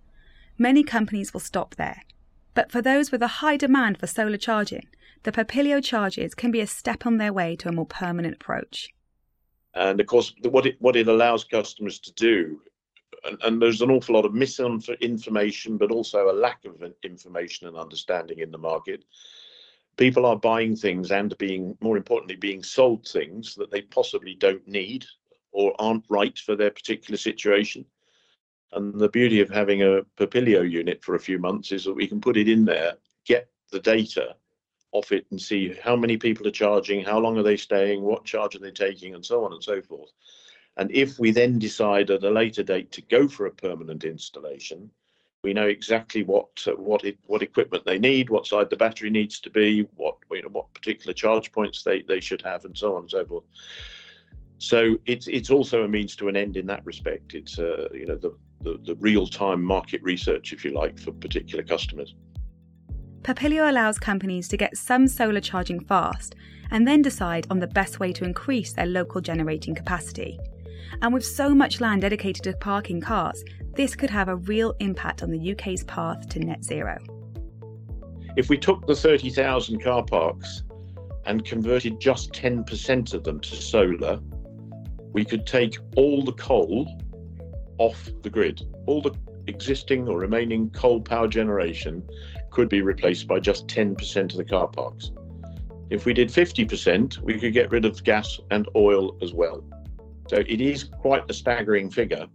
many 0.58 0.82
companies 0.82 1.32
will 1.32 1.40
stop 1.40 1.74
there. 1.74 2.02
But 2.54 2.72
for 2.72 2.80
those 2.80 3.12
with 3.12 3.22
a 3.22 3.38
high 3.42 3.56
demand 3.56 3.98
for 3.98 4.06
solar 4.06 4.38
charging, 4.38 4.86
the 5.24 5.32
Papilio 5.32 5.82
charges 5.84 6.34
can 6.34 6.50
be 6.50 6.60
a 6.60 6.66
step 6.66 7.04
on 7.04 7.18
their 7.18 7.32
way 7.32 7.56
to 7.56 7.68
a 7.68 7.72
more 7.72 7.86
permanent 7.86 8.34
approach. 8.34 8.90
And 9.74 10.00
of 10.00 10.06
course, 10.06 10.32
what 10.42 10.64
it 10.64 10.76
what 10.80 10.96
it 10.96 11.08
allows 11.08 11.44
customers 11.44 11.98
to 12.00 12.12
do, 12.14 12.62
and, 13.24 13.38
and 13.42 13.60
there's 13.60 13.82
an 13.82 13.90
awful 13.90 14.14
lot 14.14 14.24
of 14.24 14.32
misinformation, 14.32 15.76
but 15.76 15.90
also 15.90 16.30
a 16.30 16.32
lack 16.32 16.64
of 16.64 16.82
information 17.02 17.68
and 17.68 17.76
understanding 17.76 18.38
in 18.38 18.50
the 18.50 18.58
market. 18.58 19.04
People 19.98 20.26
are 20.26 20.36
buying 20.36 20.76
things 20.76 21.10
and 21.10 21.36
being, 21.38 21.76
more 21.80 21.96
importantly, 21.96 22.36
being 22.36 22.62
sold 22.62 23.06
things 23.06 23.54
that 23.54 23.70
they 23.70 23.82
possibly 23.82 24.34
don't 24.34 24.66
need 24.66 25.04
or 25.52 25.74
aren't 25.78 26.04
right 26.08 26.38
for 26.38 26.54
their 26.54 26.70
particular 26.70 27.16
situation. 27.16 27.84
And 28.72 28.98
the 28.98 29.08
beauty 29.08 29.40
of 29.40 29.48
having 29.48 29.82
a 29.82 30.02
Papilio 30.18 30.68
unit 30.68 31.02
for 31.02 31.14
a 31.14 31.20
few 31.20 31.38
months 31.38 31.72
is 31.72 31.84
that 31.84 31.94
we 31.94 32.06
can 32.06 32.20
put 32.20 32.36
it 32.36 32.48
in 32.48 32.64
there, 32.64 32.94
get 33.24 33.48
the 33.70 33.80
data 33.80 34.36
off 34.92 35.12
it, 35.12 35.26
and 35.30 35.40
see 35.40 35.74
how 35.82 35.96
many 35.96 36.16
people 36.16 36.46
are 36.46 36.52
charging, 36.52 37.04
how 37.04 37.18
long 37.18 37.38
are 37.38 37.42
they 37.42 37.56
staying, 37.56 38.02
what 38.02 38.24
charge 38.24 38.56
are 38.56 38.60
they 38.60 38.70
taking, 38.70 39.14
and 39.14 39.24
so 39.24 39.44
on 39.44 39.52
and 39.52 39.62
so 39.62 39.80
forth. 39.80 40.10
And 40.76 40.90
if 40.90 41.18
we 41.18 41.30
then 41.30 41.58
decide 41.58 42.10
at 42.10 42.24
a 42.24 42.30
later 42.30 42.62
date 42.62 42.92
to 42.92 43.02
go 43.02 43.28
for 43.28 43.46
a 43.46 43.50
permanent 43.50 44.04
installation, 44.04 44.90
we 45.42 45.54
know 45.54 45.68
exactly 45.68 46.22
what 46.24 46.48
uh, 46.66 46.72
what 46.72 47.04
it, 47.04 47.18
what 47.26 47.42
equipment 47.42 47.84
they 47.84 47.98
need, 47.98 48.30
what 48.30 48.46
side 48.46 48.68
the 48.68 48.76
battery 48.76 49.10
needs 49.10 49.38
to 49.40 49.50
be, 49.50 49.82
what 49.94 50.16
you 50.30 50.42
know, 50.42 50.48
what 50.48 50.74
particular 50.74 51.12
charge 51.12 51.52
points 51.52 51.82
they, 51.82 52.02
they 52.02 52.20
should 52.20 52.42
have, 52.42 52.64
and 52.64 52.76
so 52.76 52.96
on 52.96 53.02
and 53.02 53.10
so 53.10 53.24
forth. 53.24 53.44
So 54.58 54.96
it's 55.06 55.26
it's 55.28 55.50
also 55.50 55.84
a 55.84 55.88
means 55.88 56.16
to 56.16 56.28
an 56.28 56.36
end 56.36 56.56
in 56.56 56.66
that 56.66 56.84
respect. 56.84 57.34
It's 57.34 57.58
uh, 57.58 57.88
you 57.92 58.06
know 58.06 58.16
the 58.16 58.36
the, 58.62 58.78
the 58.84 58.94
real 58.96 59.26
time 59.26 59.62
market 59.62 60.02
research, 60.02 60.52
if 60.52 60.64
you 60.64 60.72
like, 60.72 60.98
for 60.98 61.12
particular 61.12 61.62
customers. 61.62 62.14
Papilio 63.22 63.68
allows 63.68 63.98
companies 63.98 64.48
to 64.48 64.56
get 64.56 64.76
some 64.76 65.08
solar 65.08 65.40
charging 65.40 65.80
fast 65.80 66.34
and 66.70 66.86
then 66.86 67.02
decide 67.02 67.46
on 67.50 67.58
the 67.58 67.66
best 67.66 68.00
way 68.00 68.12
to 68.12 68.24
increase 68.24 68.72
their 68.72 68.86
local 68.86 69.20
generating 69.20 69.74
capacity. 69.74 70.38
And 71.02 71.12
with 71.12 71.24
so 71.24 71.54
much 71.54 71.80
land 71.80 72.02
dedicated 72.02 72.44
to 72.44 72.52
parking 72.54 73.00
cars, 73.00 73.44
this 73.74 73.94
could 73.94 74.10
have 74.10 74.28
a 74.28 74.36
real 74.36 74.74
impact 74.80 75.22
on 75.22 75.30
the 75.30 75.52
UK's 75.52 75.84
path 75.84 76.28
to 76.30 76.38
net 76.38 76.64
zero. 76.64 76.98
If 78.36 78.48
we 78.48 78.58
took 78.58 78.86
the 78.86 78.94
30,000 78.94 79.82
car 79.82 80.04
parks 80.04 80.62
and 81.24 81.44
converted 81.44 82.00
just 82.00 82.32
10% 82.32 83.14
of 83.14 83.24
them 83.24 83.40
to 83.40 83.56
solar, 83.56 84.20
we 85.12 85.24
could 85.24 85.46
take 85.46 85.78
all 85.96 86.22
the 86.22 86.32
coal 86.32 87.00
off 87.78 88.10
the 88.22 88.30
grid. 88.30 88.62
All 88.86 89.00
the 89.00 89.14
existing 89.46 90.08
or 90.08 90.18
remaining 90.18 90.70
coal 90.70 91.00
power 91.00 91.28
generation 91.28 92.02
could 92.50 92.68
be 92.68 92.82
replaced 92.82 93.28
by 93.28 93.38
just 93.38 93.66
10% 93.68 94.30
of 94.30 94.36
the 94.36 94.44
car 94.44 94.68
parks. 94.68 95.12
If 95.90 96.04
we 96.04 96.12
did 96.12 96.28
50%, 96.28 97.18
we 97.18 97.38
could 97.38 97.52
get 97.52 97.70
rid 97.70 97.84
of 97.84 98.02
gas 98.02 98.40
and 98.50 98.68
oil 98.74 99.16
as 99.22 99.32
well. 99.32 99.62
So 100.28 100.36
it 100.36 100.60
is 100.60 100.84
quite 100.84 101.30
a 101.30 101.34
staggering 101.34 101.90
figure, 101.90 102.26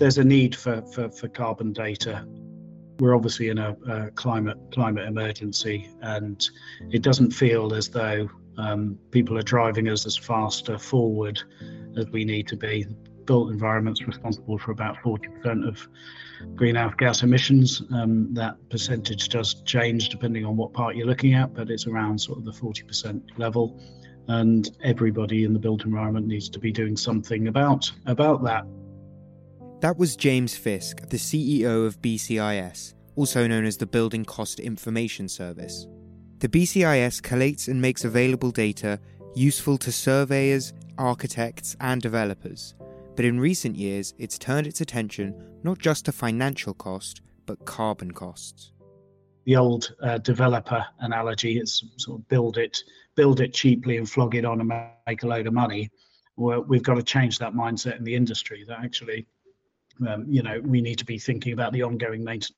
there's 0.00 0.16
a 0.16 0.24
need 0.24 0.56
for, 0.56 0.80
for, 0.92 1.10
for 1.10 1.28
carbon 1.28 1.72
data. 1.74 2.26
We're 2.98 3.14
obviously 3.14 3.50
in 3.50 3.58
a, 3.58 3.76
a, 3.86 4.10
climate 4.12 4.56
climate 4.72 5.06
emergency, 5.06 5.90
and 6.00 6.42
it 6.90 7.02
doesn't 7.02 7.32
feel 7.32 7.74
as 7.74 7.88
though 7.88 8.28
um, 8.56 8.98
people 9.10 9.38
are 9.38 9.42
driving 9.42 9.88
us 9.88 10.06
as 10.06 10.16
faster 10.16 10.78
forward 10.78 11.40
as 11.98 12.08
we 12.08 12.24
need 12.24 12.48
to 12.48 12.56
be. 12.56 12.86
Built 13.26 13.50
environment's 13.52 14.02
responsible 14.02 14.58
for 14.58 14.72
about 14.72 14.96
40% 15.04 15.68
of 15.68 15.86
greenhouse 16.56 16.94
gas 16.96 17.22
emissions. 17.22 17.82
Um, 17.92 18.32
that 18.32 18.56
percentage 18.70 19.28
does 19.28 19.62
change 19.64 20.08
depending 20.08 20.46
on 20.46 20.56
what 20.56 20.72
part 20.72 20.96
you're 20.96 21.06
looking 21.06 21.34
at, 21.34 21.52
but 21.52 21.70
it's 21.70 21.86
around 21.86 22.18
sort 22.18 22.38
of 22.38 22.46
the 22.46 22.52
40% 22.52 23.38
level. 23.38 23.78
And 24.28 24.70
everybody 24.82 25.44
in 25.44 25.52
the 25.52 25.58
built 25.58 25.84
environment 25.84 26.26
needs 26.26 26.48
to 26.50 26.58
be 26.58 26.72
doing 26.72 26.96
something 26.96 27.48
about 27.48 27.90
about 28.06 28.42
that. 28.44 28.64
That 29.80 29.96
was 29.96 30.14
James 30.14 30.54
Fiske, 30.54 31.08
the 31.08 31.16
CEO 31.16 31.86
of 31.86 32.02
BCIS, 32.02 32.92
also 33.16 33.46
known 33.46 33.64
as 33.64 33.78
the 33.78 33.86
Building 33.86 34.26
Cost 34.26 34.60
Information 34.60 35.26
Service. 35.26 35.86
The 36.40 36.50
BCIS 36.50 37.22
collates 37.22 37.66
and 37.66 37.80
makes 37.80 38.04
available 38.04 38.50
data 38.50 39.00
useful 39.34 39.78
to 39.78 39.90
surveyors, 39.90 40.74
architects, 40.98 41.76
and 41.80 42.02
developers. 42.02 42.74
But 43.16 43.24
in 43.24 43.40
recent 43.40 43.74
years, 43.74 44.12
it's 44.18 44.36
turned 44.36 44.66
its 44.66 44.82
attention 44.82 45.34
not 45.62 45.78
just 45.78 46.04
to 46.04 46.12
financial 46.12 46.74
cost, 46.74 47.22
but 47.46 47.64
carbon 47.64 48.10
costs. 48.10 48.72
The 49.46 49.56
old 49.56 49.94
uh, 50.02 50.18
developer 50.18 50.84
analogy 50.98 51.58
is 51.58 51.82
sort 51.96 52.20
of 52.20 52.28
build 52.28 52.58
it, 52.58 52.82
build 53.16 53.40
it 53.40 53.54
cheaply 53.54 53.96
and 53.96 54.06
flog 54.06 54.34
it 54.34 54.44
on 54.44 54.60
and 54.60 54.90
make 55.06 55.22
a 55.22 55.26
load 55.26 55.46
of 55.46 55.54
money. 55.54 55.88
We've 56.36 56.82
got 56.82 56.96
to 56.96 57.02
change 57.02 57.38
that 57.38 57.54
mindset 57.54 57.96
in 57.96 58.04
the 58.04 58.14
industry. 58.14 58.64
That 58.68 58.80
actually, 58.84 59.26
um, 60.06 60.26
you 60.28 60.42
know, 60.42 60.60
we 60.60 60.80
need 60.80 60.98
to 60.98 61.04
be 61.04 61.18
thinking 61.18 61.52
about 61.52 61.72
the 61.72 61.82
ongoing 61.82 62.24
maintenance 62.24 62.54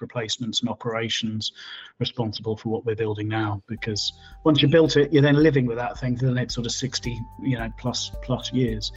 replacements 0.00 0.60
and 0.60 0.68
operations 0.68 1.52
responsible 1.98 2.56
for 2.56 2.68
what 2.68 2.84
we're 2.84 2.94
building 2.94 3.28
now 3.28 3.62
because 3.66 4.12
once 4.44 4.60
you 4.60 4.68
built 4.68 4.94
it 4.98 5.10
you're 5.10 5.22
then 5.22 5.42
living 5.42 5.64
with 5.64 5.78
that 5.78 5.98
thing 5.98 6.18
for 6.18 6.26
the 6.26 6.32
next 6.32 6.52
sort 6.52 6.66
of 6.66 6.72
60 6.72 7.18
you 7.42 7.56
know 7.56 7.66
plus 7.78 8.10
plus 8.20 8.52
years 8.52 8.92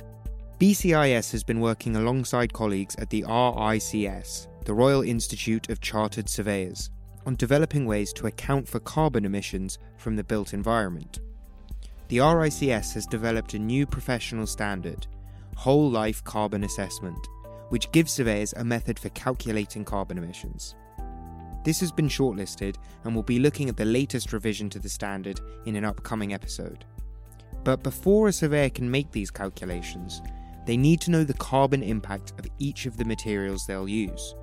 BCIS 0.63 1.32
has 1.32 1.44
been 1.44 1.60
working 1.60 1.98
alongside 1.98 2.53
colleagues 2.53 2.96
at 2.96 3.10
the 3.10 3.24
RICS, 3.24 4.48
the 4.63 4.74
Royal 4.74 5.01
Institute 5.01 5.70
of 5.70 5.82
Chartered 5.82 6.30
Surveyors, 6.30 6.89
on 7.25 7.36
developing 7.36 7.86
ways 7.86 8.13
to 8.13 8.27
account 8.27 8.70
for 8.70 8.80
carbon 8.80 9.25
emissions 9.25 9.77
from 9.98 10.15
the 10.15 10.24
built 10.24 10.53
environment. 10.53 11.20
The 12.08 12.20
RICS 12.20 12.94
has 12.94 13.06
developed 13.06 13.56
a 13.56 13.60
new 13.60 13.86
professional 13.86 14.48
standard, 14.48 15.06
Whole 15.58 15.89
Life 15.89 16.24
Carbon 16.24 16.63
Assessment, 16.63 17.27
which 17.74 17.92
gives 17.92 18.12
surveyors 18.12 18.53
a 18.53 18.63
method 18.63 19.00
for 19.00 19.10
calculating 19.10 19.84
carbon 19.84 20.20
emissions. 20.20 20.75
This 21.63 21.80
has 21.80 21.92
been 21.92 22.08
shortlisted 22.08 22.75
and 23.03 23.15
we'll 23.15 23.24
be 23.24 23.39
looking 23.39 23.68
at 23.68 23.75
the 23.75 23.84
latest 23.84 24.32
revision 24.32 24.70
to 24.70 24.77
the 24.77 24.88
standard 24.88 25.42
in 25.65 25.75
an 25.75 25.84
upcoming 25.84 26.36
episode. 26.36 26.86
But 27.63 27.82
before 27.82 28.27
a 28.27 28.32
surveyor 28.32 28.70
can 28.70 28.92
make 28.92 29.12
these 29.12 29.32
calculations, 29.32 30.22
they 30.68 30.77
need 30.77 31.01
to 31.01 31.10
know 31.10 31.24
the 31.24 31.34
carbon 31.34 31.82
impact 31.82 32.34
of 32.38 32.46
each 32.60 32.86
of 32.86 32.96
the 32.96 33.06
materials 33.06 33.65
they'll 33.65 33.89
use. 33.89 34.36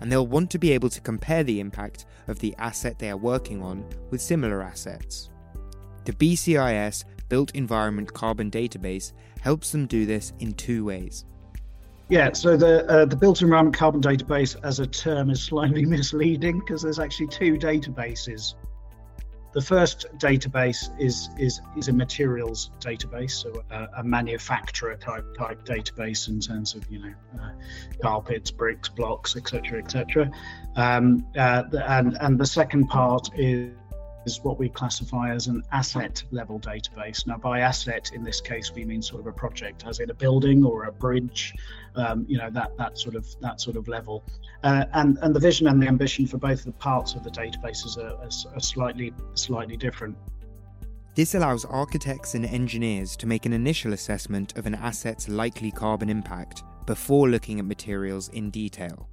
And 0.00 0.10
they'll 0.10 0.26
want 0.26 0.50
to 0.50 0.58
be 0.58 0.72
able 0.72 0.90
to 0.90 1.00
compare 1.00 1.44
the 1.44 1.60
impact 1.60 2.06
of 2.26 2.40
the 2.40 2.52
asset 2.58 2.98
they 2.98 3.10
are 3.10 3.16
working 3.16 3.62
on 3.62 3.88
with 4.10 4.20
similar 4.20 4.60
assets. 4.60 5.30
The 6.04 6.14
BCIS 6.14 7.04
Built 7.28 7.52
Environment 7.54 8.12
Carbon 8.12 8.50
Database 8.50 9.12
helps 9.40 9.70
them 9.70 9.86
do 9.86 10.04
this 10.04 10.32
in 10.40 10.52
two 10.54 10.84
ways. 10.84 11.26
Yeah, 12.08 12.32
so 12.32 12.56
the 12.56 12.88
uh, 12.88 13.04
the 13.04 13.16
built 13.16 13.42
environment 13.42 13.76
carbon 13.76 14.00
database 14.00 14.56
as 14.62 14.78
a 14.78 14.86
term 14.86 15.28
is 15.30 15.42
slightly 15.42 15.84
misleading 15.96 16.60
because 16.60 16.82
there's 16.82 17.00
actually 17.00 17.28
two 17.28 17.54
databases. 17.54 18.54
The 19.52 19.60
first 19.60 20.06
database 20.18 20.88
is 21.00 21.30
is 21.36 21.60
is 21.76 21.88
a 21.88 21.92
materials 21.92 22.70
database, 22.78 23.32
so 23.32 23.64
a, 23.70 23.88
a 23.98 24.04
manufacturer 24.04 24.96
type 24.96 25.24
type 25.36 25.64
database 25.64 26.28
in 26.28 26.38
terms 26.38 26.74
of 26.76 26.88
you 26.90 27.00
know 27.00 27.14
uh, 27.40 27.50
carpets, 28.00 28.52
bricks, 28.52 28.88
blocks, 28.88 29.34
etc. 29.34 29.78
etc. 29.78 30.30
Um, 30.76 31.26
uh, 31.36 31.64
and 31.88 32.16
and 32.20 32.38
the 32.38 32.46
second 32.46 32.86
part 32.86 33.30
is 33.34 33.72
is 34.26 34.42
what 34.42 34.58
we 34.58 34.68
classify 34.68 35.30
as 35.30 35.46
an 35.46 35.62
asset 35.72 36.22
level 36.32 36.58
database. 36.58 37.26
Now, 37.26 37.38
by 37.38 37.60
asset 37.60 38.10
in 38.12 38.24
this 38.24 38.40
case, 38.40 38.72
we 38.74 38.84
mean 38.84 39.00
sort 39.00 39.20
of 39.20 39.26
a 39.28 39.32
project, 39.32 39.84
as 39.86 40.00
in 40.00 40.10
a 40.10 40.14
building 40.14 40.64
or 40.64 40.84
a 40.84 40.92
bridge, 40.92 41.54
um, 41.94 42.26
you 42.28 42.36
know 42.36 42.50
that 42.50 42.76
that 42.76 42.98
sort 42.98 43.14
of 43.14 43.26
that 43.40 43.60
sort 43.60 43.76
of 43.76 43.88
level. 43.88 44.24
Uh, 44.62 44.84
and 44.94 45.18
and 45.22 45.34
the 45.34 45.40
vision 45.40 45.68
and 45.68 45.80
the 45.80 45.86
ambition 45.86 46.26
for 46.26 46.38
both 46.38 46.64
the 46.64 46.72
parts 46.72 47.14
of 47.14 47.22
the 47.22 47.30
databases 47.30 47.96
are, 47.96 48.16
are, 48.16 48.54
are 48.54 48.60
slightly 48.60 49.14
slightly 49.34 49.76
different. 49.76 50.16
This 51.14 51.34
allows 51.34 51.64
architects 51.64 52.34
and 52.34 52.44
engineers 52.44 53.16
to 53.16 53.26
make 53.26 53.46
an 53.46 53.54
initial 53.54 53.94
assessment 53.94 54.58
of 54.58 54.66
an 54.66 54.74
asset's 54.74 55.28
likely 55.28 55.70
carbon 55.70 56.10
impact 56.10 56.62
before 56.84 57.30
looking 57.30 57.58
at 57.58 57.64
materials 57.64 58.28
in 58.30 58.50
detail. 58.50 59.08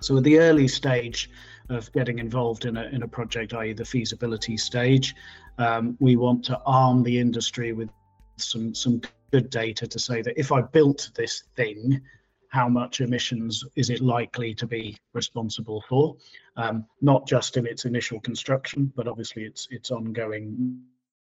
So 0.00 0.16
at 0.18 0.24
the 0.24 0.38
early 0.38 0.68
stage 0.68 1.30
of 1.68 1.92
getting 1.92 2.18
involved 2.18 2.64
in 2.64 2.76
a, 2.76 2.84
in 2.84 3.02
a 3.02 3.08
project, 3.08 3.54
i.e. 3.54 3.72
the 3.72 3.84
feasibility 3.84 4.56
stage, 4.56 5.14
um, 5.58 5.96
we 6.00 6.16
want 6.16 6.44
to 6.46 6.60
arm 6.64 7.02
the 7.02 7.18
industry 7.18 7.72
with 7.72 7.90
some, 8.36 8.74
some 8.74 9.00
good 9.30 9.50
data 9.50 9.86
to 9.86 9.98
say 9.98 10.22
that 10.22 10.38
if 10.38 10.52
I 10.52 10.62
built 10.62 11.10
this 11.14 11.44
thing, 11.56 12.00
how 12.50 12.68
much 12.68 13.00
emissions 13.00 13.64
is 13.76 13.90
it 13.90 14.00
likely 14.00 14.54
to 14.54 14.66
be 14.66 14.96
responsible 15.12 15.84
for? 15.88 16.16
Um, 16.56 16.86
not 17.00 17.26
just 17.26 17.56
in 17.56 17.66
its 17.66 17.84
initial 17.84 18.20
construction, 18.20 18.90
but 18.96 19.06
obviously 19.06 19.44
its 19.44 19.68
its 19.70 19.90
ongoing 19.90 20.82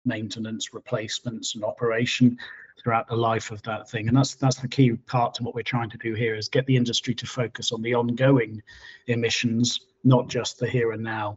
maintenance, 0.05 0.73
replacements, 0.73 1.55
and 1.55 1.65
operation 1.65 2.39
throughout 2.81 3.09
the 3.09 3.17
life 3.17 3.51
of 3.51 3.63
that 3.65 3.91
thing. 3.91 4.09
And 4.09 4.17
that's 4.17 4.37
that's 4.37 4.57
the 4.57 4.69
key 4.69 4.93
part 4.93 5.35
to 5.35 5.43
what 5.43 5.55
we're 5.55 5.63
trying 5.63 5.91
to 5.91 5.99
do 5.99 6.15
here 6.15 6.37
is 6.37 6.49
get 6.49 6.67
the 6.67 6.77
industry 6.77 7.15
to 7.17 7.27
focus 7.27 7.73
on 7.73 7.83
the 7.83 7.95
ongoing 7.95 8.63
emissions, 9.09 9.81
not 10.05 10.29
just 10.29 10.59
the 10.59 10.69
here 10.69 10.93
and 10.93 11.03
now. 11.03 11.37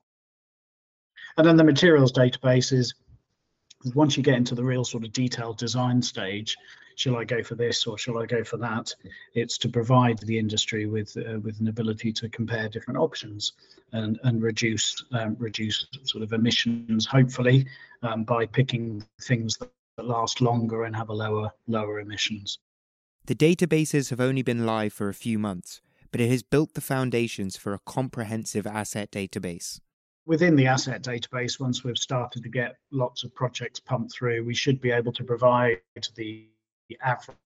And 1.38 1.48
then 1.48 1.56
the 1.56 1.64
materials 1.64 2.12
databases, 2.12 2.94
once 3.96 4.18
you 4.18 4.24
get 4.24 4.36
into 4.36 4.56
the 4.56 4.64
real 4.64 4.84
sort 4.84 5.04
of 5.04 5.12
detailed 5.12 5.58
design 5.58 6.02
stage, 6.02 6.56
shall 6.96 7.18
I 7.18 7.24
go 7.24 7.42
for 7.42 7.56
this 7.56 7.88
or 7.88 7.98
shall 7.98 8.18
I 8.20 8.26
go 8.26 8.44
for 8.44 8.58
that? 8.58 8.94
It's 9.34 9.58
to 9.60 9.70
provide 9.70 10.20
the 10.20 10.38
industry 10.38 10.86
with 10.86 11.16
uh, 11.18 11.40
with 11.40 11.60
an 11.60 11.68
ability 11.68 12.12
to 12.14 12.30
compare 12.30 12.70
different 12.70 13.00
options 13.00 13.54
and 13.94 14.20
and 14.24 14.42
reduce 14.42 15.04
um, 15.14 15.36
reduce 15.40 15.88
sort 16.04 16.24
of 16.24 16.34
emissions, 16.34 17.06
hopefully 17.06 17.66
um, 18.04 18.24
by 18.24 18.46
picking 18.46 19.04
things 19.22 19.58
that 19.58 19.72
last 19.98 20.42
longer 20.42 20.84
and 20.84 20.96
have 20.96 21.10
a 21.10 21.14
lower 21.14 21.52
lower 21.68 22.00
emissions. 22.00 22.60
The 23.26 23.36
databases 23.36 24.10
have 24.10 24.20
only 24.20 24.42
been 24.42 24.66
live 24.66 24.94
for 24.94 25.10
a 25.10 25.14
few 25.14 25.38
months, 25.38 25.82
but 26.12 26.22
it 26.22 26.30
has 26.30 26.44
built 26.44 26.74
the 26.74 26.82
foundations 26.82 27.58
for 27.58 27.74
a 27.74 27.80
comprehensive 27.80 28.68
asset 28.68 29.12
database. 29.12 29.80
Within 30.26 30.56
the 30.56 30.68
asset 30.68 31.02
database, 31.04 31.60
once 31.60 31.84
we've 31.84 31.98
started 31.98 32.44
to 32.44 32.50
get 32.50 32.76
lots 32.92 33.24
of 33.24 33.34
projects 33.34 33.80
pumped 33.80 34.14
through, 34.14 34.44
we 34.46 34.54
should 34.54 34.80
be 34.80 34.92
able 34.92 35.12
to 35.14 35.24
provide 35.24 35.78
the 36.16 36.48
average 37.02 37.38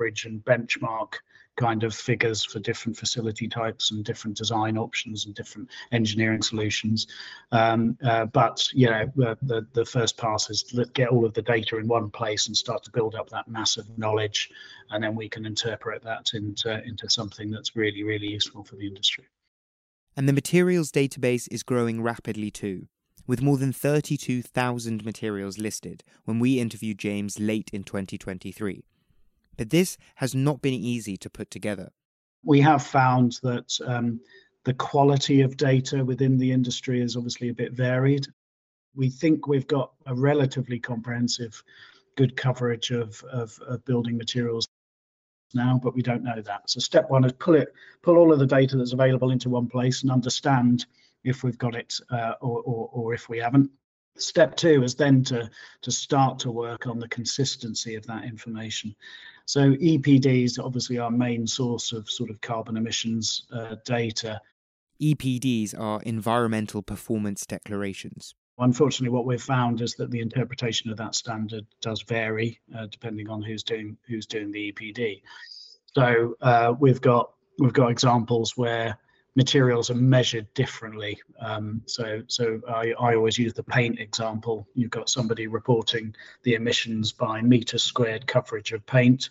and 0.00 0.44
benchmark 0.44 1.14
kind 1.56 1.82
of 1.82 1.92
figures 1.92 2.44
for 2.44 2.60
different 2.60 2.96
facility 2.96 3.48
types 3.48 3.90
and 3.90 4.04
different 4.04 4.36
design 4.36 4.78
options 4.78 5.26
and 5.26 5.34
different 5.34 5.68
engineering 5.90 6.40
solutions. 6.40 7.08
Um, 7.50 7.98
uh, 8.04 8.26
but 8.26 8.66
you 8.72 8.88
know, 8.88 9.10
the, 9.16 9.66
the 9.72 9.84
first 9.84 10.16
pass 10.16 10.48
is 10.50 10.62
to 10.64 10.84
get 10.94 11.08
all 11.08 11.24
of 11.24 11.34
the 11.34 11.42
data 11.42 11.76
in 11.76 11.88
one 11.88 12.10
place 12.10 12.46
and 12.46 12.56
start 12.56 12.84
to 12.84 12.90
build 12.92 13.14
up 13.16 13.28
that 13.30 13.48
massive 13.48 13.86
knowledge, 13.98 14.50
and 14.90 15.02
then 15.02 15.16
we 15.16 15.28
can 15.28 15.44
interpret 15.44 16.02
that 16.04 16.30
into 16.34 16.82
into 16.84 17.10
something 17.10 17.50
that's 17.50 17.74
really 17.76 18.04
really 18.04 18.28
useful 18.28 18.62
for 18.62 18.76
the 18.76 18.86
industry. 18.86 19.24
And 20.16 20.28
the 20.28 20.32
materials 20.32 20.90
database 20.90 21.48
is 21.50 21.62
growing 21.62 22.02
rapidly 22.02 22.50
too. 22.50 22.88
With 23.26 23.42
more 23.42 23.58
than 23.58 23.74
32,000 23.74 25.04
materials 25.04 25.58
listed 25.58 26.02
when 26.24 26.38
we 26.38 26.58
interviewed 26.58 26.98
James 26.98 27.38
late 27.38 27.68
in 27.74 27.84
2023 27.84 28.84
but 29.58 29.68
this 29.70 29.98
has 30.14 30.34
not 30.34 30.62
been 30.62 30.72
easy 30.72 31.18
to 31.18 31.28
put 31.28 31.50
together. 31.50 31.90
We 32.44 32.60
have 32.62 32.82
found 32.82 33.38
that 33.42 33.78
um, 33.84 34.20
the 34.64 34.72
quality 34.72 35.42
of 35.42 35.56
data 35.56 36.04
within 36.04 36.38
the 36.38 36.52
industry 36.52 37.02
is 37.02 37.16
obviously 37.16 37.50
a 37.50 37.54
bit 37.54 37.72
varied. 37.72 38.26
We 38.94 39.10
think 39.10 39.46
we've 39.46 39.66
got 39.66 39.92
a 40.06 40.14
relatively 40.14 40.78
comprehensive, 40.78 41.62
good 42.16 42.36
coverage 42.36 42.90
of, 42.90 43.22
of, 43.30 43.58
of 43.66 43.84
building 43.84 44.16
materials 44.16 44.66
now, 45.54 45.80
but 45.82 45.94
we 45.94 46.02
don't 46.02 46.22
know 46.22 46.40
that. 46.40 46.70
So 46.70 46.80
step 46.80 47.10
one 47.10 47.24
is 47.24 47.32
pull 47.32 47.54
it, 47.54 47.72
pull 48.02 48.16
all 48.16 48.32
of 48.32 48.38
the 48.38 48.46
data 48.46 48.76
that's 48.76 48.92
available 48.92 49.30
into 49.30 49.50
one 49.50 49.66
place 49.66 50.02
and 50.02 50.10
understand 50.10 50.86
if 51.24 51.42
we've 51.42 51.58
got 51.58 51.74
it 51.74 51.94
uh, 52.10 52.34
or, 52.40 52.62
or, 52.62 52.90
or 52.92 53.14
if 53.14 53.28
we 53.28 53.38
haven't. 53.38 53.70
Step 54.16 54.56
two 54.56 54.82
is 54.82 54.94
then 54.94 55.22
to, 55.24 55.48
to 55.82 55.90
start 55.90 56.40
to 56.40 56.50
work 56.50 56.86
on 56.86 56.98
the 56.98 57.08
consistency 57.08 57.94
of 57.94 58.06
that 58.06 58.24
information. 58.24 58.94
So 59.48 59.70
EPDs 59.70 60.62
obviously 60.62 60.98
our 60.98 61.10
main 61.10 61.46
source 61.46 61.92
of 61.92 62.10
sort 62.10 62.28
of 62.28 62.38
carbon 62.42 62.76
emissions 62.76 63.46
uh, 63.50 63.76
data. 63.86 64.42
EPDs 65.00 65.72
are 65.78 66.02
environmental 66.02 66.82
performance 66.82 67.46
declarations. 67.46 68.34
Unfortunately, 68.58 69.08
what 69.08 69.24
we've 69.24 69.42
found 69.42 69.80
is 69.80 69.94
that 69.94 70.10
the 70.10 70.20
interpretation 70.20 70.90
of 70.90 70.98
that 70.98 71.14
standard 71.14 71.64
does 71.80 72.02
vary 72.02 72.60
uh, 72.76 72.88
depending 72.90 73.30
on 73.30 73.40
who's 73.40 73.62
doing 73.62 73.96
who's 74.06 74.26
doing 74.26 74.52
the 74.52 74.70
EPD. 74.70 75.22
So 75.94 76.36
uh, 76.42 76.74
we've 76.78 77.00
got 77.00 77.32
we've 77.58 77.72
got 77.72 77.90
examples 77.90 78.54
where 78.54 78.98
materials 79.38 79.88
are 79.88 79.94
measured 79.94 80.52
differently. 80.54 81.16
Um, 81.40 81.80
so 81.86 82.22
so 82.26 82.60
I, 82.68 82.92
I 82.98 83.14
always 83.14 83.38
use 83.38 83.54
the 83.54 83.62
paint 83.62 84.00
example. 84.00 84.66
You've 84.74 84.90
got 84.90 85.08
somebody 85.08 85.46
reporting 85.46 86.12
the 86.42 86.54
emissions 86.54 87.12
by 87.12 87.40
meter 87.40 87.78
squared 87.78 88.26
coverage 88.26 88.72
of 88.72 88.84
paint. 88.84 89.30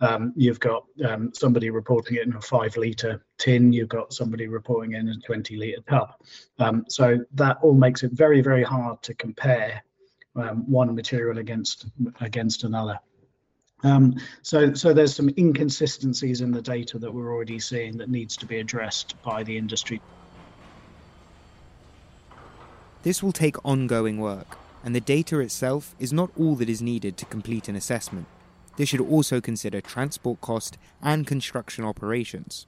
Um, 0.00 0.32
you've 0.34 0.58
got 0.58 0.84
um, 1.06 1.32
somebody 1.34 1.68
reporting 1.68 2.16
it 2.16 2.26
in 2.26 2.34
a 2.34 2.40
five 2.40 2.78
litre 2.78 3.22
tin. 3.36 3.74
You've 3.74 3.90
got 3.90 4.14
somebody 4.14 4.48
reporting 4.48 4.94
it 4.94 5.00
in 5.00 5.08
a 5.10 5.20
20 5.20 5.56
litre 5.56 5.82
tub. 5.86 6.14
Um, 6.58 6.86
so 6.88 7.18
that 7.34 7.58
all 7.62 7.74
makes 7.74 8.02
it 8.02 8.12
very, 8.12 8.40
very 8.40 8.64
hard 8.64 9.02
to 9.02 9.14
compare 9.14 9.84
um, 10.34 10.68
one 10.68 10.94
material 10.94 11.36
against 11.38 11.86
against 12.22 12.64
another. 12.64 12.98
Um, 13.84 14.14
so, 14.42 14.74
so 14.74 14.92
there's 14.92 15.14
some 15.14 15.30
inconsistencies 15.36 16.40
in 16.40 16.52
the 16.52 16.62
data 16.62 16.98
that 16.98 17.12
we're 17.12 17.32
already 17.32 17.58
seeing 17.58 17.96
that 17.98 18.08
needs 18.08 18.36
to 18.38 18.46
be 18.46 18.58
addressed 18.58 19.20
by 19.22 19.42
the 19.42 19.56
industry. 19.56 20.00
This 23.02 23.22
will 23.22 23.32
take 23.32 23.64
ongoing 23.64 24.18
work, 24.18 24.56
and 24.84 24.94
the 24.94 25.00
data 25.00 25.40
itself 25.40 25.94
is 25.98 26.12
not 26.12 26.30
all 26.38 26.54
that 26.56 26.68
is 26.68 26.80
needed 26.80 27.16
to 27.16 27.24
complete 27.26 27.68
an 27.68 27.74
assessment. 27.74 28.26
They 28.76 28.84
should 28.84 29.00
also 29.00 29.40
consider 29.40 29.80
transport 29.80 30.40
cost 30.40 30.78
and 31.02 31.26
construction 31.26 31.84
operations. 31.84 32.66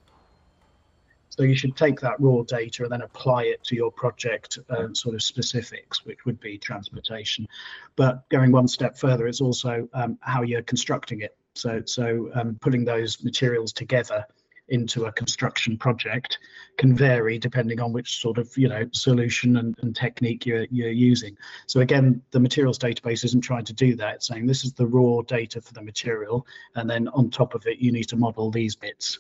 So 1.37 1.42
you 1.42 1.57
should 1.57 1.77
take 1.77 1.99
that 2.01 2.20
raw 2.20 2.42
data 2.42 2.85
and 2.85 2.92
then 2.92 3.03
apply 3.03 3.44
it 3.44 3.64
to 3.64 3.75
your 3.75 3.90
project 3.90 4.61
uh, 4.70 4.94
sort 4.94 5.16
of 5.16 5.23
specifics, 5.23 6.05
which 6.05 6.25
would 6.25 6.38
be 6.38 6.59
transportation. 6.59 7.49
But 7.97 8.29
going 8.29 8.53
one 8.53 8.68
step 8.68 8.97
further, 8.97 9.27
it's 9.27 9.40
also 9.40 9.88
um, 9.94 10.16
how 10.20 10.42
you're 10.42 10.62
constructing 10.62 11.23
it. 11.23 11.37
So, 11.57 11.83
so 11.87 12.31
um, 12.35 12.57
putting 12.61 12.85
those 12.85 13.23
materials 13.25 13.73
together 13.73 14.25
into 14.68 15.05
a 15.05 15.12
construction 15.12 15.77
project 15.77 16.38
can 16.79 16.97
vary 16.97 17.38
depending 17.38 17.81
on 17.81 17.92
which 17.92 18.20
sort 18.20 18.38
of 18.38 18.51
you 18.57 18.66
know 18.66 18.88
solution 18.92 19.59
and, 19.59 19.77
and 19.83 19.94
technique 19.94 20.47
you're, 20.47 20.66
you're 20.70 20.90
using 20.90 21.37
so 21.66 21.81
again 21.81 22.23
the 22.31 22.40
materials 22.40 22.79
database 22.79 23.27
isn't 23.27 23.42
trying 23.42 23.64
to 23.64 23.75
do 23.75 23.94
that 23.94 24.14
it's 24.14 24.29
saying 24.29 24.47
this 24.47 24.64
is 24.64 24.73
the 24.73 24.87
raw 24.87 25.20
data 25.20 25.61
for 25.61 25.75
the 25.75 25.83
material 25.83 26.47
and 26.77 26.88
then 26.88 27.09
on 27.09 27.29
top 27.29 27.55
of 27.55 27.66
it 27.66 27.79
you 27.79 27.92
need 27.92 28.05
to 28.05 28.16
model 28.16 28.51
these 28.51 28.75
bits 28.75 29.18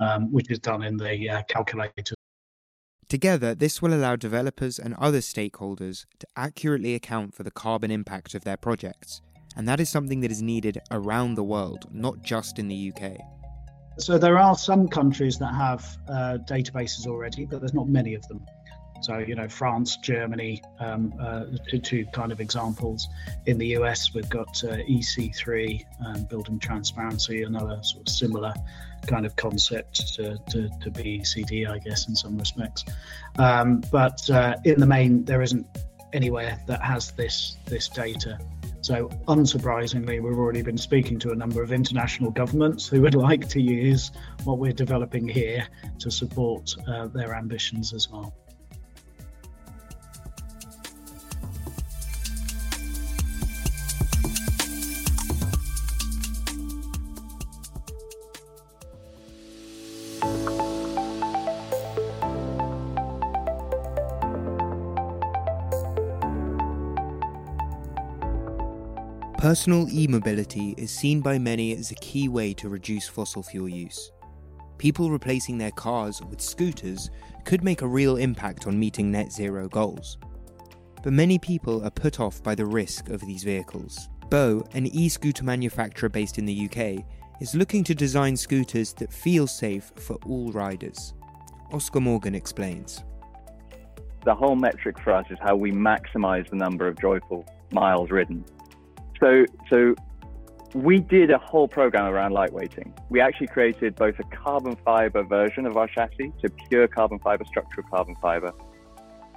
um, 0.00 0.32
which 0.32 0.50
is 0.50 0.58
done 0.58 0.82
in 0.82 0.96
the 0.96 1.30
uh, 1.30 1.42
calculator 1.48 2.14
Together, 3.08 3.54
this 3.54 3.82
will 3.82 3.92
allow 3.92 4.16
developers 4.16 4.78
and 4.78 4.94
other 4.94 5.18
stakeholders 5.18 6.06
to 6.18 6.26
accurately 6.36 6.94
account 6.94 7.34
for 7.34 7.42
the 7.42 7.50
carbon 7.50 7.90
impact 7.90 8.34
of 8.34 8.44
their 8.44 8.56
projects, 8.56 9.20
and 9.56 9.68
that 9.68 9.78
is 9.78 9.88
something 9.88 10.20
that 10.20 10.30
is 10.30 10.42
needed 10.42 10.80
around 10.90 11.34
the 11.34 11.44
world, 11.44 11.86
not 11.92 12.22
just 12.22 12.58
in 12.58 12.68
the 12.68 12.92
UK. 12.92 13.16
So 13.98 14.18
there 14.18 14.38
are 14.38 14.56
some 14.56 14.88
countries 14.88 15.38
that 15.38 15.54
have 15.54 15.86
uh, 16.08 16.38
databases 16.48 17.06
already, 17.06 17.44
but 17.44 17.60
there's 17.60 17.74
not 17.74 17.88
many 17.88 18.14
of 18.14 18.26
them. 18.26 18.44
So 19.02 19.18
you 19.18 19.34
know, 19.34 19.48
France, 19.48 19.98
Germany, 19.98 20.62
um, 20.80 21.12
uh, 21.20 21.44
two, 21.68 21.78
two, 21.78 22.06
kind 22.06 22.32
of 22.32 22.40
examples. 22.40 23.06
In 23.46 23.58
the 23.58 23.66
US, 23.78 24.14
we've 24.14 24.28
got 24.30 24.64
uh, 24.64 24.78
EC3, 24.88 25.84
um, 26.06 26.24
Building 26.24 26.58
Transparency, 26.58 27.42
another 27.42 27.78
sort 27.82 28.08
of 28.08 28.12
similar 28.12 28.54
kind 29.06 29.26
of 29.26 29.36
concept 29.36 30.14
to, 30.14 30.38
to, 30.50 30.68
to 30.80 30.90
BCD, 30.90 31.68
I 31.68 31.78
guess, 31.78 32.08
in 32.08 32.16
some 32.16 32.36
respects. 32.38 32.84
Um, 33.38 33.82
but 33.90 34.28
uh, 34.30 34.56
in 34.64 34.80
the 34.80 34.86
main, 34.86 35.24
there 35.24 35.42
isn't 35.42 35.66
anywhere 36.12 36.58
that 36.66 36.82
has 36.82 37.10
this 37.12 37.56
this 37.66 37.88
data. 37.88 38.38
So, 38.80 39.08
unsurprisingly, 39.28 40.22
we've 40.22 40.38
already 40.38 40.60
been 40.60 40.76
speaking 40.76 41.18
to 41.20 41.30
a 41.30 41.34
number 41.34 41.62
of 41.62 41.72
international 41.72 42.30
governments 42.30 42.86
who 42.86 43.00
would 43.00 43.14
like 43.28 43.48
to 43.48 43.60
use 43.60 44.10
what 44.44 44.58
we're 44.58 44.72
developing 44.72 45.26
here 45.26 45.66
to 46.00 46.10
support 46.10 46.74
uh, 46.86 47.06
their 47.08 47.34
ambitions 47.34 47.94
as 47.94 48.10
well. 48.10 48.34
Personal 69.54 69.88
e 69.88 70.08
mobility 70.08 70.74
is 70.76 70.90
seen 70.90 71.20
by 71.20 71.38
many 71.38 71.76
as 71.76 71.92
a 71.92 71.94
key 72.06 72.28
way 72.28 72.52
to 72.54 72.68
reduce 72.68 73.06
fossil 73.06 73.40
fuel 73.40 73.68
use. 73.68 74.10
People 74.78 75.12
replacing 75.12 75.58
their 75.58 75.70
cars 75.70 76.20
with 76.28 76.40
scooters 76.40 77.08
could 77.44 77.62
make 77.62 77.80
a 77.80 77.86
real 77.86 78.16
impact 78.16 78.66
on 78.66 78.76
meeting 78.76 79.12
net 79.12 79.30
zero 79.30 79.68
goals. 79.68 80.18
But 81.04 81.12
many 81.12 81.38
people 81.38 81.84
are 81.84 81.90
put 81.92 82.18
off 82.18 82.42
by 82.42 82.56
the 82.56 82.66
risk 82.66 83.10
of 83.10 83.20
these 83.20 83.44
vehicles. 83.44 84.08
Bo, 84.28 84.66
an 84.74 84.88
e 84.88 85.08
scooter 85.08 85.44
manufacturer 85.44 86.08
based 86.08 86.36
in 86.36 86.46
the 86.46 86.68
UK, 86.68 87.04
is 87.40 87.54
looking 87.54 87.84
to 87.84 87.94
design 87.94 88.36
scooters 88.36 88.92
that 88.94 89.12
feel 89.12 89.46
safe 89.46 89.92
for 89.94 90.16
all 90.26 90.50
riders. 90.50 91.14
Oscar 91.72 92.00
Morgan 92.00 92.34
explains. 92.34 93.04
The 94.24 94.34
whole 94.34 94.56
metric 94.56 94.98
for 94.98 95.12
us 95.12 95.26
is 95.30 95.38
how 95.40 95.54
we 95.54 95.70
maximize 95.70 96.50
the 96.50 96.56
number 96.56 96.88
of 96.88 96.98
joyful 96.98 97.46
miles 97.70 98.10
ridden. 98.10 98.44
So, 99.20 99.46
so 99.70 99.94
we 100.74 100.98
did 100.98 101.30
a 101.30 101.38
whole 101.38 101.68
program 101.68 102.06
around 102.06 102.32
lightweighting. 102.32 102.92
We 103.08 103.20
actually 103.20 103.46
created 103.46 103.94
both 103.94 104.18
a 104.18 104.24
carbon 104.24 104.76
fiber 104.84 105.22
version 105.22 105.66
of 105.66 105.76
our 105.76 105.86
chassis, 105.86 106.32
so 106.42 106.48
pure 106.68 106.88
carbon 106.88 107.20
fiber, 107.20 107.44
structural 107.44 107.86
carbon 107.88 108.16
fiber, 108.20 108.52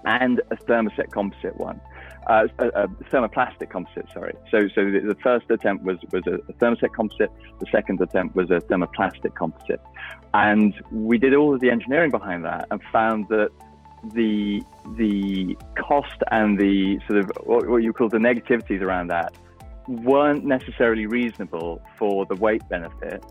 and 0.05 0.41
a 0.51 0.55
thermoset 0.55 1.11
composite 1.11 1.57
one, 1.57 1.79
uh, 2.27 2.47
a, 2.57 2.67
a, 2.67 2.87
thermoplastic 3.11 3.69
composite. 3.69 4.07
Sorry. 4.13 4.33
So, 4.49 4.67
so 4.73 4.85
the, 4.85 4.99
the, 4.99 5.15
first 5.21 5.49
attempt 5.51 5.83
was 5.83 5.97
was 6.11 6.23
a, 6.25 6.35
a 6.49 6.53
thermoset 6.53 6.93
composite. 6.93 7.31
The 7.59 7.67
second 7.71 8.01
attempt 8.01 8.35
was 8.35 8.49
a 8.49 8.59
thermoplastic 8.61 9.35
composite, 9.35 9.81
and 10.33 10.73
we 10.91 11.19
did 11.19 11.35
all 11.35 11.53
of 11.53 11.61
the 11.61 11.69
engineering 11.69 12.09
behind 12.09 12.45
that 12.45 12.67
and 12.71 12.81
found 12.91 13.27
that 13.29 13.49
the 14.13 14.61
the 14.95 15.55
cost 15.77 16.23
and 16.31 16.57
the 16.59 16.99
sort 17.07 17.19
of 17.19 17.31
what, 17.43 17.67
what 17.67 17.83
you 17.83 17.93
call 17.93 18.09
the 18.09 18.17
negativities 18.17 18.81
around 18.81 19.07
that 19.07 19.33
weren't 19.87 20.45
necessarily 20.45 21.05
reasonable 21.05 21.81
for 21.97 22.25
the 22.25 22.35
weight 22.35 22.67
benefit. 22.69 23.23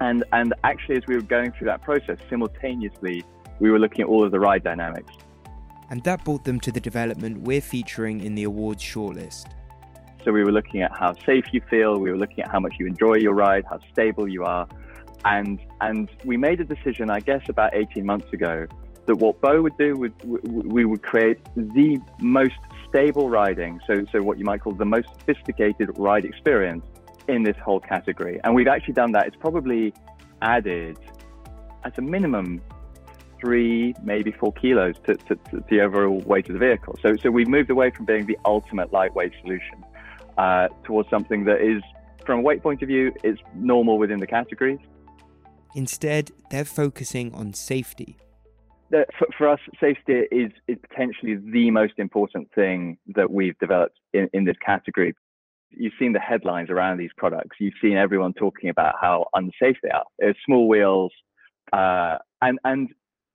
And, 0.00 0.24
and 0.32 0.54
actually, 0.64 0.96
as 0.96 1.06
we 1.06 1.14
were 1.14 1.22
going 1.22 1.52
through 1.52 1.68
that 1.68 1.82
process, 1.82 2.18
simultaneously, 2.28 3.24
we 3.60 3.70
were 3.70 3.78
looking 3.78 4.02
at 4.02 4.08
all 4.08 4.24
of 4.24 4.32
the 4.32 4.40
ride 4.40 4.64
dynamics. 4.64 5.12
And 5.90 6.02
that 6.04 6.24
brought 6.24 6.44
them 6.44 6.58
to 6.60 6.72
the 6.72 6.80
development 6.80 7.42
we're 7.42 7.60
featuring 7.60 8.20
in 8.20 8.34
the 8.34 8.44
awards 8.44 8.82
shortlist. 8.82 9.46
So 10.24 10.32
we 10.32 10.44
were 10.44 10.52
looking 10.52 10.82
at 10.82 10.92
how 10.92 11.14
safe 11.26 11.44
you 11.52 11.60
feel, 11.68 11.98
we 11.98 12.10
were 12.10 12.16
looking 12.16 12.44
at 12.44 12.50
how 12.50 12.60
much 12.60 12.74
you 12.78 12.86
enjoy 12.86 13.14
your 13.14 13.34
ride, 13.34 13.64
how 13.68 13.78
stable 13.92 14.28
you 14.28 14.44
are. 14.44 14.66
And, 15.24 15.60
and 15.80 16.08
we 16.24 16.36
made 16.36 16.60
a 16.60 16.64
decision, 16.64 17.10
I 17.10 17.20
guess, 17.20 17.48
about 17.48 17.74
18 17.74 18.04
months 18.04 18.32
ago 18.32 18.66
that 19.06 19.16
what 19.16 19.40
Bo 19.40 19.62
would 19.62 19.76
do 19.78 19.96
would 19.96 20.14
we 20.24 20.84
would 20.84 21.02
create 21.02 21.38
the 21.56 22.00
most 22.20 22.54
stable 22.92 23.30
riding, 23.30 23.80
so 23.86 24.04
so 24.12 24.22
what 24.22 24.38
you 24.38 24.44
might 24.44 24.60
call 24.60 24.74
the 24.74 24.84
most 24.84 25.08
sophisticated 25.18 25.88
ride 25.96 26.26
experience 26.26 26.84
in 27.26 27.42
this 27.42 27.56
whole 27.64 27.80
category. 27.80 28.38
And 28.44 28.54
we've 28.54 28.68
actually 28.68 28.92
done 28.94 29.12
that. 29.12 29.26
It's 29.26 29.36
probably 29.36 29.94
added 30.42 30.98
at 31.84 31.96
a 31.96 32.02
minimum 32.02 32.60
three, 33.40 33.94
maybe 34.02 34.30
four 34.30 34.52
kilos 34.52 34.94
to, 35.06 35.14
to, 35.14 35.36
to 35.50 35.64
the 35.70 35.80
overall 35.80 36.18
weight 36.26 36.48
of 36.48 36.52
the 36.52 36.58
vehicle. 36.58 36.98
So 37.00 37.16
so 37.16 37.30
we've 37.30 37.48
moved 37.48 37.70
away 37.70 37.90
from 37.90 38.04
being 38.04 38.26
the 38.26 38.38
ultimate 38.44 38.92
lightweight 38.92 39.32
solution 39.40 39.82
uh, 40.36 40.68
towards 40.84 41.08
something 41.08 41.44
that 41.44 41.62
is, 41.62 41.82
from 42.26 42.40
a 42.40 42.42
weight 42.42 42.62
point 42.62 42.82
of 42.82 42.88
view, 42.88 43.12
is 43.24 43.38
normal 43.54 43.98
within 43.98 44.20
the 44.20 44.26
categories. 44.26 44.80
Instead, 45.74 46.30
they're 46.50 46.66
focusing 46.66 47.32
on 47.32 47.54
safety 47.54 48.18
that 48.92 49.08
for, 49.18 49.26
for, 49.36 49.48
us, 49.48 49.58
safety 49.80 50.24
is, 50.30 50.52
is 50.68 50.76
potentially 50.88 51.36
the 51.52 51.70
most 51.70 51.94
important 51.96 52.48
thing 52.54 52.98
that 53.16 53.30
we've 53.30 53.58
developed 53.58 53.98
in, 54.12 54.28
in 54.32 54.44
this 54.44 54.56
category. 54.64 55.14
You've 55.70 55.94
seen 55.98 56.12
the 56.12 56.20
headlines 56.20 56.68
around 56.70 56.98
these 56.98 57.10
products. 57.16 57.56
You've 57.58 57.74
seen 57.80 57.96
everyone 57.96 58.34
talking 58.34 58.68
about 58.68 58.94
how 59.00 59.26
unsafe 59.34 59.78
they 59.82 59.88
are. 59.88 60.04
They're 60.18 60.36
small 60.44 60.68
wheels, 60.68 61.12
uh, 61.72 62.18
and 62.42 62.58
and 62.64 62.90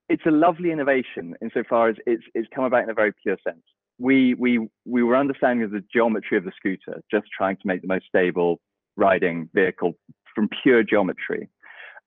it's 0.08 0.26
a 0.28 0.32
lovely 0.32 0.72
innovation 0.72 1.34
insofar 1.42 1.90
as 1.90 1.96
it's 2.06 2.24
it's 2.36 2.48
come 2.54 2.64
about 2.64 2.84
in 2.84 2.92
a 2.92 2.94
very 2.94 3.12
pure 3.24 3.38
sense. 3.44 3.64
We 3.98 4.36
we 4.36 4.70
we 4.86 5.02
were 5.02 5.18
understanding 5.18 5.68
the 5.72 5.84
geometry 5.92 6.38
of 6.38 6.44
the 6.44 6.52
scooter, 6.56 7.02
just 7.10 7.26
trying 7.36 7.58
to 7.58 7.64
make 7.66 7.82
the 7.82 7.88
most 7.88 8.06
stable 8.06 8.60
riding 8.96 9.50
vehicle 9.56 9.94
from 10.36 10.48
pure 10.62 10.84
geometry, 10.84 11.50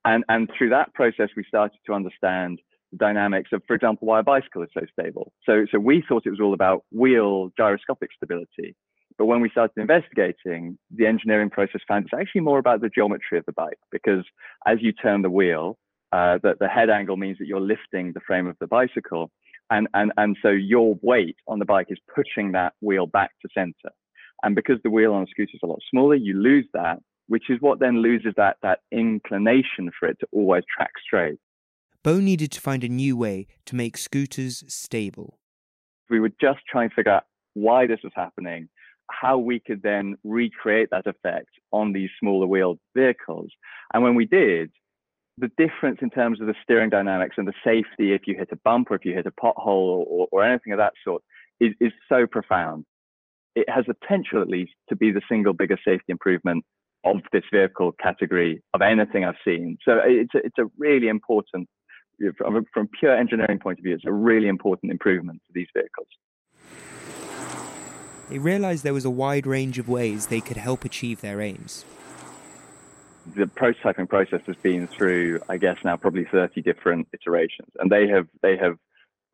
and 0.05 0.23
and 0.29 0.49
through 0.57 0.71
that 0.71 0.95
process, 0.95 1.31
we 1.37 1.43
started 1.43 1.79
to 1.87 1.93
understand 1.93 2.61
dynamics 2.97 3.51
of, 3.53 3.63
for 3.67 3.75
example, 3.75 4.09
why 4.09 4.21
a 4.21 4.23
bicycle 4.23 4.63
is 4.63 4.71
so 4.75 4.85
stable. 4.93 5.33
So, 5.45 5.67
so 5.71 5.79
we 5.79 6.03
thought 6.07 6.27
it 6.27 6.31
was 6.31 6.41
all 6.41 6.55
about 6.55 6.85
wheel 6.91 7.51
gyroscopic 7.57 8.11
stability. 8.17 8.75
But 9.19 9.27
when 9.27 9.41
we 9.41 9.51
started 9.51 9.77
investigating, 9.77 10.79
the 10.95 11.07
engineering 11.07 11.51
process 11.51 11.83
found 11.87 12.05
it's 12.07 12.15
actually 12.19 12.41
more 12.43 12.59
about 12.59 12.81
the 12.81 12.89
geometry 12.89 13.39
of 13.39 13.45
the 13.47 13.53
bike 13.53 13.79
because 13.91 14.25
as 14.67 14.79
you 14.81 14.93
turn 14.93 15.23
the 15.23 15.31
wheel, 15.31 15.77
uh, 16.13 16.39
that 16.43 16.59
the 16.59 16.69
head 16.69 16.91
angle 16.91 17.17
means 17.17 17.39
that 17.39 17.47
you're 17.47 17.61
lifting 17.61 18.13
the 18.13 18.21
frame 18.27 18.47
of 18.47 18.57
the 18.61 18.67
bicycle. 18.67 19.31
And, 19.71 19.87
and, 19.95 20.13
and 20.17 20.37
so 20.43 20.49
your 20.49 20.99
weight 21.03 21.37
on 21.47 21.61
the 21.61 21.65
bike 21.65 21.87
is 21.91 21.99
pushing 22.13 22.53
that 22.53 22.73
wheel 22.81 23.07
back 23.07 23.31
to 23.43 23.49
center. 23.55 23.95
And 24.43 24.55
because 24.57 24.79
the 24.83 24.91
wheel 24.91 25.13
on 25.13 25.23
a 25.23 25.27
scooter 25.27 25.53
is 25.55 25.61
a 25.63 25.67
lot 25.67 25.81
smaller, 25.91 26.15
you 26.15 26.35
lose 26.35 26.67
that 26.73 26.99
which 27.31 27.49
is 27.49 27.59
what 27.61 27.79
then 27.79 28.03
loses 28.03 28.35
that, 28.37 28.57
that 28.61 28.81
inclination 28.91 29.89
for 29.97 30.09
it 30.09 30.19
to 30.19 30.27
always 30.33 30.65
track 30.77 30.91
straight. 31.01 31.39
Bo 32.03 32.19
needed 32.19 32.51
to 32.53 32.61
find 32.61 32.83
a 32.83 32.89
new 32.89 33.15
way 33.15 33.47
to 33.67 33.77
make 33.77 33.99
scooters 33.99 34.65
stable. 34.69 35.39
We 36.09 36.19
were 36.19 36.33
just 36.41 36.61
trying 36.67 36.89
to 36.89 36.95
figure 36.95 37.13
out 37.13 37.25
why 37.53 37.87
this 37.87 38.01
was 38.03 38.13
happening, 38.17 38.69
how 39.11 39.37
we 39.37 39.61
could 39.61 39.83
then 39.83 40.17
recreate 40.25 40.89
that 40.93 41.07
effect 41.07 41.51
on 41.73 41.93
these 41.93 42.09
smaller 42.19 42.47
wheeled 42.47 42.79
vehicles. 42.97 43.51
And 43.93 44.03
when 44.03 44.15
we 44.15 44.25
did, 44.25 44.71
the 45.37 45.51
difference 45.59 45.99
in 46.01 46.11
terms 46.11 46.41
of 46.41 46.47
the 46.47 46.55
steering 46.63 46.91
dynamics 46.91 47.37
and 47.39 47.47
the 47.47 47.53
safety 47.63 48.13
if 48.13 48.23
you 48.27 48.35
hit 48.37 48.49
a 48.53 48.57
bump 48.65 48.91
or 48.91 48.95
if 48.95 49.05
you 49.05 49.15
hit 49.15 49.27
a 49.27 49.31
pothole 49.31 50.05
or, 50.07 50.27
or 50.33 50.45
anything 50.45 50.73
of 50.73 50.79
that 50.79 50.95
sort 51.05 51.23
is, 51.61 51.75
is 51.81 51.93
so 52.09 52.27
profound. 52.27 52.87
It 53.55 53.69
has 53.69 53.85
the 53.87 53.95
potential, 53.95 54.41
at 54.41 54.49
least, 54.49 54.73
to 54.89 54.97
be 54.97 55.13
the 55.13 55.23
single 55.29 55.53
biggest 55.53 55.83
safety 55.85 56.07
improvement 56.09 56.65
of 57.05 57.17
this 57.33 57.43
vehicle 57.53 57.93
category 58.03 58.63
of 58.75 58.81
anything 58.81 59.25
I've 59.25 59.35
seen. 59.45 59.77
So 59.85 60.01
it's 60.05 60.35
a, 60.35 60.39
it's 60.39 60.59
a 60.59 60.71
really 60.79 61.09
important, 61.09 61.69
from, 62.37 62.65
from 62.73 62.89
pure 62.99 63.17
engineering 63.17 63.59
point 63.59 63.79
of 63.79 63.85
view, 63.85 63.95
it's 63.95 64.05
a 64.07 64.13
really 64.13 64.49
important 64.49 64.93
improvement 64.93 65.41
to 65.47 65.53
these 65.55 65.69
vehicles. 65.75 66.09
They 68.29 68.39
realized 68.39 68.85
there 68.85 68.95
was 68.95 69.05
a 69.05 69.11
wide 69.11 69.47
range 69.47 69.79
of 69.79 69.89
ways 69.89 70.27
they 70.27 70.41
could 70.41 70.57
help 70.57 70.85
achieve 70.85 71.21
their 71.21 71.41
aims. 71.41 71.85
The 73.35 73.47
prototyping 73.47 74.09
process 74.09 74.41
has 74.47 74.57
been 74.57 74.87
through, 74.87 75.41
I 75.49 75.57
guess, 75.57 75.79
now 75.85 75.97
probably 75.97 76.27
30 76.31 76.63
different 76.63 77.09
iterations, 77.13 77.71
and 77.79 77.91
they 77.91 78.09
have 78.09 78.27
they 78.43 78.57
have 78.57 78.77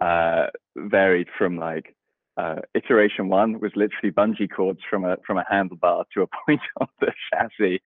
uh, 0.01 0.51
varied 0.77 1.29
from 1.39 1.59
like 1.59 1.95
uh, 2.37 2.57
iteration 2.75 3.29
one 3.29 3.61
was 3.61 3.73
literally 3.77 4.13
bungee 4.13 4.51
cords 4.51 4.81
from 4.89 5.05
a 5.05 5.17
from 5.27 5.39
a 5.39 5.45
handlebar 5.51 6.05
to 6.15 6.23
a 6.23 6.27
point 6.47 6.61
on 6.81 6.89
the 7.01 7.13
chassis. 7.33 7.81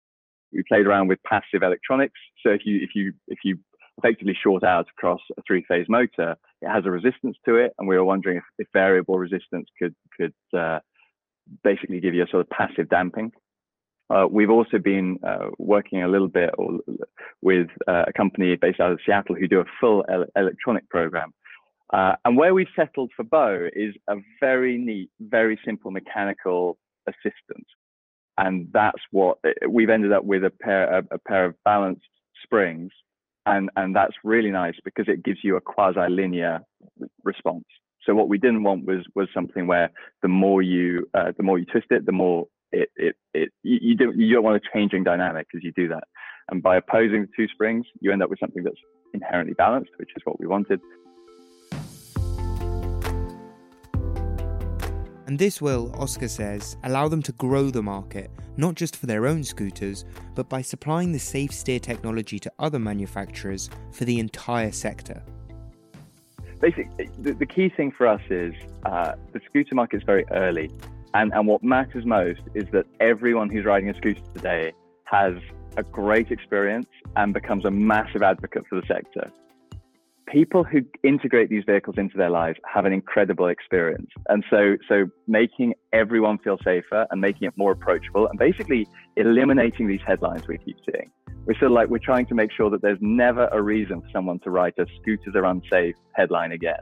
We 0.53 0.63
played 0.69 0.87
around 0.87 1.09
with 1.09 1.19
passive 1.25 1.63
electronics. 1.63 2.19
So 2.43 2.51
if 2.51 2.61
you 2.65 2.81
if 2.83 2.91
you 2.95 3.13
if 3.29 3.39
you 3.45 3.59
effectively 3.99 4.37
short 4.41 4.65
out 4.65 4.87
across 4.97 5.21
a 5.39 5.43
three 5.47 5.65
phase 5.69 5.87
motor, 5.89 6.37
it 6.63 6.69
has 6.69 6.85
a 6.85 6.91
resistance 6.91 7.37
to 7.45 7.57
it, 7.57 7.73
and 7.79 7.89
we 7.89 7.97
were 7.97 8.05
wondering 8.05 8.39
if, 8.39 8.45
if 8.59 8.69
variable 8.73 9.19
resistance 9.19 9.69
could 9.79 9.95
could 10.17 10.35
uh, 10.59 10.81
basically 11.63 12.01
give 12.01 12.15
you 12.15 12.25
a 12.25 12.29
sort 12.29 12.43
of 12.43 12.51
passive 12.51 12.89
damping. 12.89 13.33
Uh, 14.09 14.27
we've 14.31 14.51
also 14.51 14.79
been 14.79 15.19
uh, 15.27 15.49
working 15.59 16.03
a 16.03 16.09
little 16.09 16.29
bit 16.29 16.51
with 17.43 17.67
uh, 17.89 18.05
a 18.07 18.13
company 18.13 18.55
based 18.55 18.79
out 18.79 18.93
of 18.93 19.01
Seattle 19.05 19.35
who 19.35 19.49
do 19.49 19.59
a 19.61 19.65
full 19.81 20.05
el- 20.09 20.27
electronic 20.37 20.89
program 20.89 21.33
uh, 21.93 22.15
and 22.25 22.37
where 22.37 22.53
we've 22.53 22.67
settled 22.75 23.13
for 23.15 23.23
Bo 23.23 23.69
is 23.73 23.95
a 24.09 24.17
very 24.41 24.77
neat, 24.77 25.11
very 25.21 25.59
simple 25.65 25.91
mechanical 25.91 26.79
assistant. 27.07 27.67
And 28.39 28.69
that's 28.73 29.03
what 29.13 29.39
we've 29.69 29.89
ended 29.89 30.13
up 30.13 30.25
with 30.25 30.45
a 30.45 30.51
pair, 30.51 30.99
a, 30.99 31.05
a 31.13 31.19
pair 31.19 31.45
of 31.47 31.55
balanced 31.65 32.03
springs. 32.43 32.91
And, 33.47 33.71
and 33.77 33.95
that's 33.95 34.15
really 34.25 34.51
nice 34.51 34.75
because 34.85 35.07
it 35.09 35.25
gives 35.25 35.39
you 35.43 35.57
a 35.57 35.61
quasi 35.61 36.09
linear 36.11 36.61
response. 37.23 37.65
So 38.05 38.15
what 38.15 38.29
we 38.29 38.39
didn't 38.39 38.63
want 38.63 38.85
was, 38.87 39.05
was 39.15 39.29
something 39.33 39.67
where 39.67 39.91
the 40.23 40.29
more 40.29 40.63
you, 40.63 41.09
uh, 41.15 41.33
the 41.37 41.43
more 41.43 41.59
you 41.59 41.65
twist 41.65 41.87
it, 41.91 42.07
the 42.07 42.13
more 42.13 42.47
it, 42.73 42.89
it, 42.97 43.17
it, 43.35 43.51
you, 43.63 43.79
you 43.81 43.95
don't, 43.95 44.19
you 44.19 44.35
don't 44.35 44.45
want 44.45 44.63
a 44.63 44.69
changing 44.75 45.05
dynamic 45.05 45.47
as 45.55 45.63
you 45.63 45.73
do 45.73 45.89
that. 45.89 46.05
And 46.51 46.63
by 46.63 46.77
opposing 46.77 47.23
the 47.23 47.29
two 47.37 47.49
springs, 47.49 47.87
you 48.01 48.13
end 48.13 48.23
up 48.23 48.31
with 48.31 48.39
something 48.39 48.63
that's 48.63 48.77
inherently 49.15 49.55
balanced, 49.55 49.91
which 49.97 50.11
is 50.17 50.23
what 50.25 50.39
we 50.39 50.47
wanted. 50.47 50.81
And 55.27 55.39
this 55.39 55.61
will, 55.61 55.93
Oscar 55.97 56.29
says, 56.29 56.77
allow 56.85 57.09
them 57.09 57.21
to 57.23 57.33
grow 57.33 57.71
the 57.71 57.83
market, 57.83 58.31
not 58.57 58.77
just 58.77 58.97
for 58.97 59.07
their 59.07 59.27
own 59.27 59.43
scooters, 59.43 60.05
but 60.37 60.49
by 60.49 60.63
supplying 60.63 61.11
the 61.11 61.19
safe 61.19 61.53
steer 61.53 61.81
technology 61.81 62.39
to 62.39 62.53
other 62.61 62.79
manufacturers 62.79 63.69
for 63.91 64.05
the 64.05 64.21
entire 64.21 64.71
sector. 64.71 65.23
Basically, 66.61 67.11
the, 67.19 67.33
the 67.33 67.45
key 67.45 67.69
thing 67.69 67.91
for 67.91 68.07
us 68.07 68.23
is 68.31 68.55
uh, 68.85 69.13
the 69.33 69.41
scooter 69.47 69.75
market 69.75 69.97
is 69.97 70.03
very 70.05 70.25
early. 70.31 70.71
And, 71.13 71.33
and 71.35 71.49
what 71.49 71.63
matters 71.63 72.07
most 72.07 72.41
is 72.55 72.67
that 72.71 72.87
everyone 73.01 73.51
who's 73.51 73.65
riding 73.65 73.91
a 73.91 73.97
scooter 73.97 74.23
today 74.33 74.73
has 75.05 75.35
a 75.77 75.83
great 75.83 76.31
experience 76.31 76.87
and 77.17 77.35
becomes 77.35 77.65
a 77.65 77.71
massive 77.71 78.23
advocate 78.23 78.65
for 78.69 78.81
the 78.81 78.87
sector 78.87 79.31
people 80.27 80.65
who 80.65 80.81
integrate 81.03 81.49
these 81.49 81.65
vehicles 81.65 81.97
into 81.99 82.17
their 82.17 82.31
lives 82.31 82.59
have 82.73 82.85
an 82.85 82.93
incredible 82.93 83.49
experience. 83.49 84.11
And 84.29 84.45
so, 84.51 84.77
so 84.89 85.07
making 85.27 85.75
everyone 85.93 86.39
feel 86.39 86.59
safer 86.65 87.07
and 87.11 87.21
making 87.21 87.49
it 87.49 87.55
more 87.57 87.73
approachable 87.73 88.27
and 88.29 88.39
basically 88.39 88.87
eliminating 89.17 89.87
these 89.87 90.01
headlines 90.07 90.47
we 90.49 90.59
keep 90.59 90.77
seeing. 90.91 91.11
We're 91.47 91.55
sort 91.55 91.71
of 91.71 91.73
like, 91.73 91.89
we're 91.89 91.99
trying 91.99 92.27
to 92.27 92.35
make 92.35 92.51
sure 92.51 92.71
that 92.71 92.83
there's 92.83 92.99
never 93.01 93.49
a 93.53 93.63
reason 93.63 94.01
for 94.01 94.09
someone 94.13 94.41
to 94.41 94.51
write 94.51 94.75
a 94.79 94.87
scooters 95.01 95.35
are 95.37 95.45
unsafe 95.45 95.95
headline 96.13 96.53
again. 96.53 96.81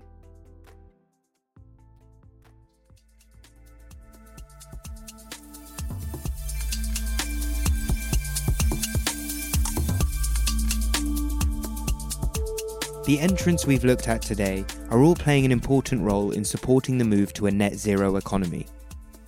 The 13.05 13.21
entrants 13.21 13.67
we've 13.67 13.85
looked 13.85 14.09
at 14.09 14.23
today 14.23 14.65
are 14.89 15.03
all 15.03 15.15
playing 15.15 15.45
an 15.45 15.53
important 15.53 16.01
role 16.01 16.31
in 16.31 16.43
supporting 16.43 16.97
the 16.97 17.05
move 17.05 17.35
to 17.35 17.47
a 17.47 17.51
net 17.51 17.75
zero 17.75 18.17
economy. 18.17 18.67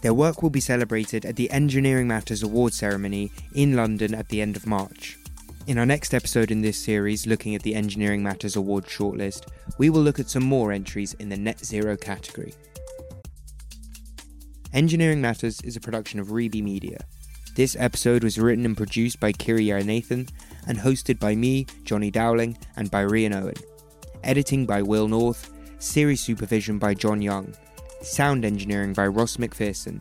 Their 0.00 0.14
work 0.14 0.42
will 0.42 0.48
be 0.48 0.60
celebrated 0.60 1.26
at 1.26 1.36
the 1.36 1.50
Engineering 1.50 2.08
Matters 2.08 2.42
Award 2.42 2.72
ceremony 2.72 3.30
in 3.54 3.76
London 3.76 4.14
at 4.14 4.30
the 4.30 4.40
end 4.40 4.56
of 4.56 4.66
March. 4.66 5.18
In 5.66 5.76
our 5.76 5.84
next 5.84 6.14
episode 6.14 6.50
in 6.50 6.62
this 6.62 6.78
series, 6.78 7.26
looking 7.26 7.54
at 7.54 7.62
the 7.62 7.74
Engineering 7.74 8.22
Matters 8.22 8.56
Award 8.56 8.86
shortlist, 8.86 9.48
we 9.76 9.90
will 9.90 10.00
look 10.00 10.18
at 10.18 10.30
some 10.30 10.44
more 10.44 10.72
entries 10.72 11.12
in 11.14 11.28
the 11.28 11.36
net 11.36 11.62
zero 11.62 11.98
category. 11.98 12.54
Engineering 14.72 15.20
Matters 15.20 15.60
is 15.60 15.76
a 15.76 15.80
production 15.80 16.18
of 16.18 16.28
Reby 16.28 16.62
Media. 16.62 17.04
This 17.56 17.76
episode 17.78 18.24
was 18.24 18.38
written 18.38 18.64
and 18.64 18.76
produced 18.76 19.20
by 19.20 19.32
Kiri 19.32 19.66
Nathan 19.84 20.28
and 20.66 20.78
hosted 20.78 21.18
by 21.18 21.34
me, 21.34 21.66
Johnny 21.84 22.10
Dowling, 22.10 22.56
and 22.76 22.90
by 22.90 23.04
Rhian 23.04 23.34
Owen. 23.34 23.54
Editing 24.24 24.66
by 24.66 24.82
Will 24.82 25.08
North, 25.08 25.52
series 25.78 26.20
supervision 26.20 26.78
by 26.78 26.94
John 26.94 27.22
Young, 27.22 27.54
sound 28.02 28.44
engineering 28.44 28.92
by 28.92 29.06
Ross 29.06 29.36
McPherson, 29.36 30.00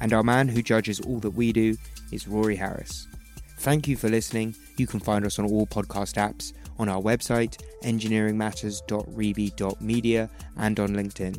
and 0.00 0.12
our 0.12 0.22
man 0.22 0.48
who 0.48 0.62
judges 0.62 1.00
all 1.00 1.18
that 1.20 1.30
we 1.30 1.52
do 1.52 1.76
is 2.12 2.28
Rory 2.28 2.56
Harris. 2.56 3.08
Thank 3.58 3.88
you 3.88 3.96
for 3.96 4.08
listening. 4.08 4.54
You 4.76 4.86
can 4.86 5.00
find 5.00 5.24
us 5.24 5.38
on 5.38 5.46
all 5.46 5.66
podcast 5.66 6.14
apps, 6.14 6.52
on 6.78 6.88
our 6.88 7.00
website, 7.00 7.58
engineeringmatters.reby.media, 7.82 10.30
and 10.56 10.80
on 10.80 10.90
LinkedIn. 10.90 11.38